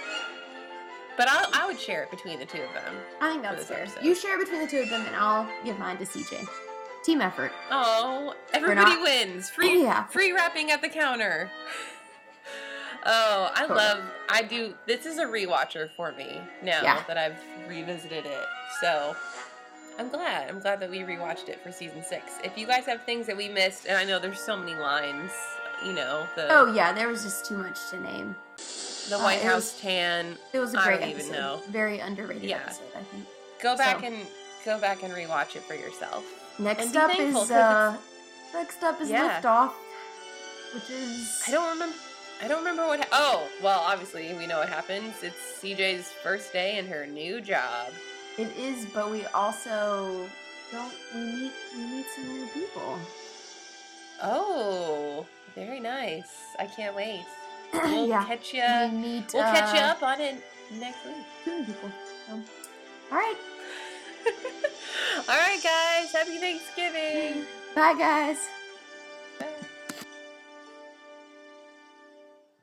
But 1.20 1.28
I 1.30 1.44
I 1.52 1.66
would 1.66 1.78
share 1.78 2.02
it 2.02 2.10
between 2.10 2.38
the 2.38 2.46
two 2.46 2.62
of 2.62 2.72
them. 2.72 2.94
I 3.20 3.30
think 3.32 3.42
that's 3.42 3.66
fair. 3.66 3.82
episode. 3.82 4.02
You 4.02 4.14
share 4.14 4.36
it 4.40 4.44
between 4.44 4.62
the 4.62 4.66
two 4.66 4.78
of 4.78 4.88
them, 4.88 5.04
and 5.04 5.14
I'll 5.14 5.46
give 5.66 5.78
mine 5.78 5.98
to 5.98 6.06
CJ. 6.06 6.48
Team 7.04 7.20
effort. 7.20 7.52
Oh, 7.70 8.34
everybody 8.54 8.92
not- 8.96 9.02
wins. 9.02 9.50
Free 9.50 9.80
oh, 9.80 9.82
Yeah. 9.82 10.04
free 10.06 10.32
wrapping 10.32 10.70
at 10.70 10.80
the 10.80 10.88
counter. 10.88 11.50
Oh, 13.04 13.50
I 13.54 13.60
Totally. 13.62 13.78
love 13.78 13.98
I 14.28 14.42
do 14.42 14.74
this 14.86 15.06
is 15.06 15.18
a 15.18 15.24
rewatcher 15.24 15.88
for 15.96 16.12
me 16.12 16.38
now 16.62 16.80
Yeah. 16.82 17.02
that 17.08 17.16
I've 17.16 17.38
revisited 17.68 18.26
it. 18.26 18.44
So 18.82 19.16
I'm 19.98 20.08
glad. 20.10 20.48
I'm 20.50 20.60
glad 20.60 20.80
that 20.80 20.90
we 20.90 20.98
rewatched 21.00 21.48
it 21.48 21.62
for 21.62 21.72
season 21.72 22.02
six. 22.02 22.32
If 22.44 22.58
you 22.58 22.66
guys 22.66 22.84
have 22.86 23.02
things 23.04 23.26
that 23.26 23.36
we 23.36 23.48
missed, 23.48 23.86
and 23.86 23.96
I 23.96 24.04
know 24.04 24.18
there's 24.18 24.40
so 24.40 24.54
many 24.56 24.74
lines, 24.74 25.32
you 25.84 25.92
know, 25.94 26.26
the 26.36 26.46
Oh 26.50 26.72
yeah, 26.74 26.92
there 26.92 27.08
was 27.08 27.22
just 27.22 27.46
too 27.46 27.56
much 27.56 27.78
to 27.90 28.00
name. 28.00 28.36
The 29.10 29.18
uh, 29.18 29.22
White 29.22 29.42
House 29.42 29.72
was- 29.74 29.80
tan. 29.80 30.38
It 30.52 30.58
was 30.60 30.74
a 30.74 30.78
great 30.78 31.00
don't 31.00 31.08
even 31.10 31.20
episode. 31.26 31.32
know. 31.32 31.60
Very 31.68 31.98
underrated 31.98 32.44
Yeah. 32.48 32.56
episode, 32.64 32.84
I 32.96 33.02
think. 33.02 33.26
Go 33.62 33.76
back 33.76 34.00
So- 34.00 34.06
and 34.06 34.26
go 34.64 34.78
back 34.78 35.02
and 35.02 35.12
rewatch 35.12 35.56
it 35.56 35.62
for 35.62 35.74
yourself. 35.74 36.24
Next 36.58 36.94
up 36.96 37.10
thankful, 37.12 37.42
is 37.42 37.50
uh, 37.50 37.96
next 38.54 38.82
up 38.82 39.00
is 39.00 39.10
Yeah. 39.10 39.40
liftoff, 39.40 39.72
which 40.74 40.90
is 40.90 41.42
I 41.46 41.50
don't 41.52 41.68
remember. 41.70 41.96
I 42.42 42.48
don't 42.48 42.58
remember 42.58 42.86
what. 42.86 43.00
Ha- 43.00 43.08
oh, 43.12 43.48
well, 43.62 43.80
obviously 43.80 44.32
we 44.34 44.46
know 44.46 44.58
what 44.58 44.68
happens. 44.68 45.22
It's 45.22 45.36
CJ's 45.60 46.08
first 46.22 46.52
day 46.52 46.78
in 46.78 46.86
her 46.86 47.06
new 47.06 47.40
job. 47.40 47.92
It 48.38 48.48
is, 48.56 48.86
but 48.86 49.10
we 49.10 49.26
also 49.26 50.26
don't. 50.72 50.92
We 51.14 51.20
meet. 51.20 51.52
We 51.74 51.80
meet 51.84 52.06
some 52.14 52.28
new 52.28 52.46
people. 52.48 52.98
Oh, 54.22 55.26
very 55.54 55.80
nice. 55.80 56.30
I 56.58 56.66
can't 56.66 56.94
wait. 56.94 57.24
We'll 57.72 58.06
yeah, 58.08 58.24
catch 58.24 58.54
you. 58.54 58.62
we 58.92 58.98
meet. 58.98 59.30
We'll 59.32 59.42
catch 59.42 59.74
you 59.74 59.80
uh, 59.80 59.92
up 59.92 60.02
on 60.02 60.20
it 60.20 60.42
next 60.78 61.04
week. 61.04 61.66
People. 61.66 61.90
So, 62.26 62.34
all 63.12 63.18
right. 63.18 63.36
All 65.28 65.36
right, 65.36 65.62
guys. 65.62 66.12
Happy 66.12 66.38
Thanksgiving. 66.38 67.44
Bye, 67.74 67.94
guys. 67.94 68.38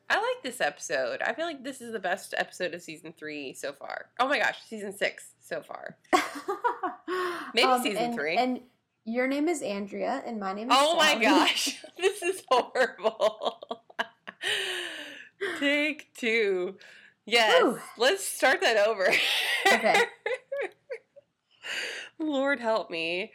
I 0.10 0.16
like 0.16 0.44
this 0.44 0.62
episode. 0.62 1.22
I 1.22 1.34
feel 1.34 1.46
like 1.46 1.64
this 1.64 1.82
is 1.82 1.92
the 1.92 2.00
best 2.00 2.34
episode 2.38 2.74
of 2.74 2.82
season 2.82 3.14
three 3.18 3.54
so 3.54 3.74
far. 3.74 4.08
Oh 4.20 4.28
my 4.28 4.40
gosh, 4.40 4.58
season 4.68 4.96
six 4.96 5.34
so 5.42 5.62
far. 5.62 5.98
Maybe 7.54 7.84
season 7.84 8.04
and, 8.04 8.16
three. 8.16 8.38
And 8.38 8.62
your 9.06 9.28
name 9.28 9.48
is 9.50 9.62
Andrea, 9.62 10.24
and 10.26 10.40
my 10.40 10.54
name 10.54 10.72
is. 10.72 10.78
Oh 10.78 10.96
my 10.96 11.16
gosh, 11.22 11.84
this 11.98 12.22
is 12.22 12.44
horrible. 12.48 13.84
Take 15.60 16.14
two. 16.14 16.76
Yes, 17.26 17.62
Whew. 17.62 17.80
let's 17.98 18.26
start 18.26 18.62
that 18.62 18.78
over. 18.88 19.08
Okay. 19.72 20.04
Lord 22.20 22.60
help 22.60 22.90
me. 22.90 23.32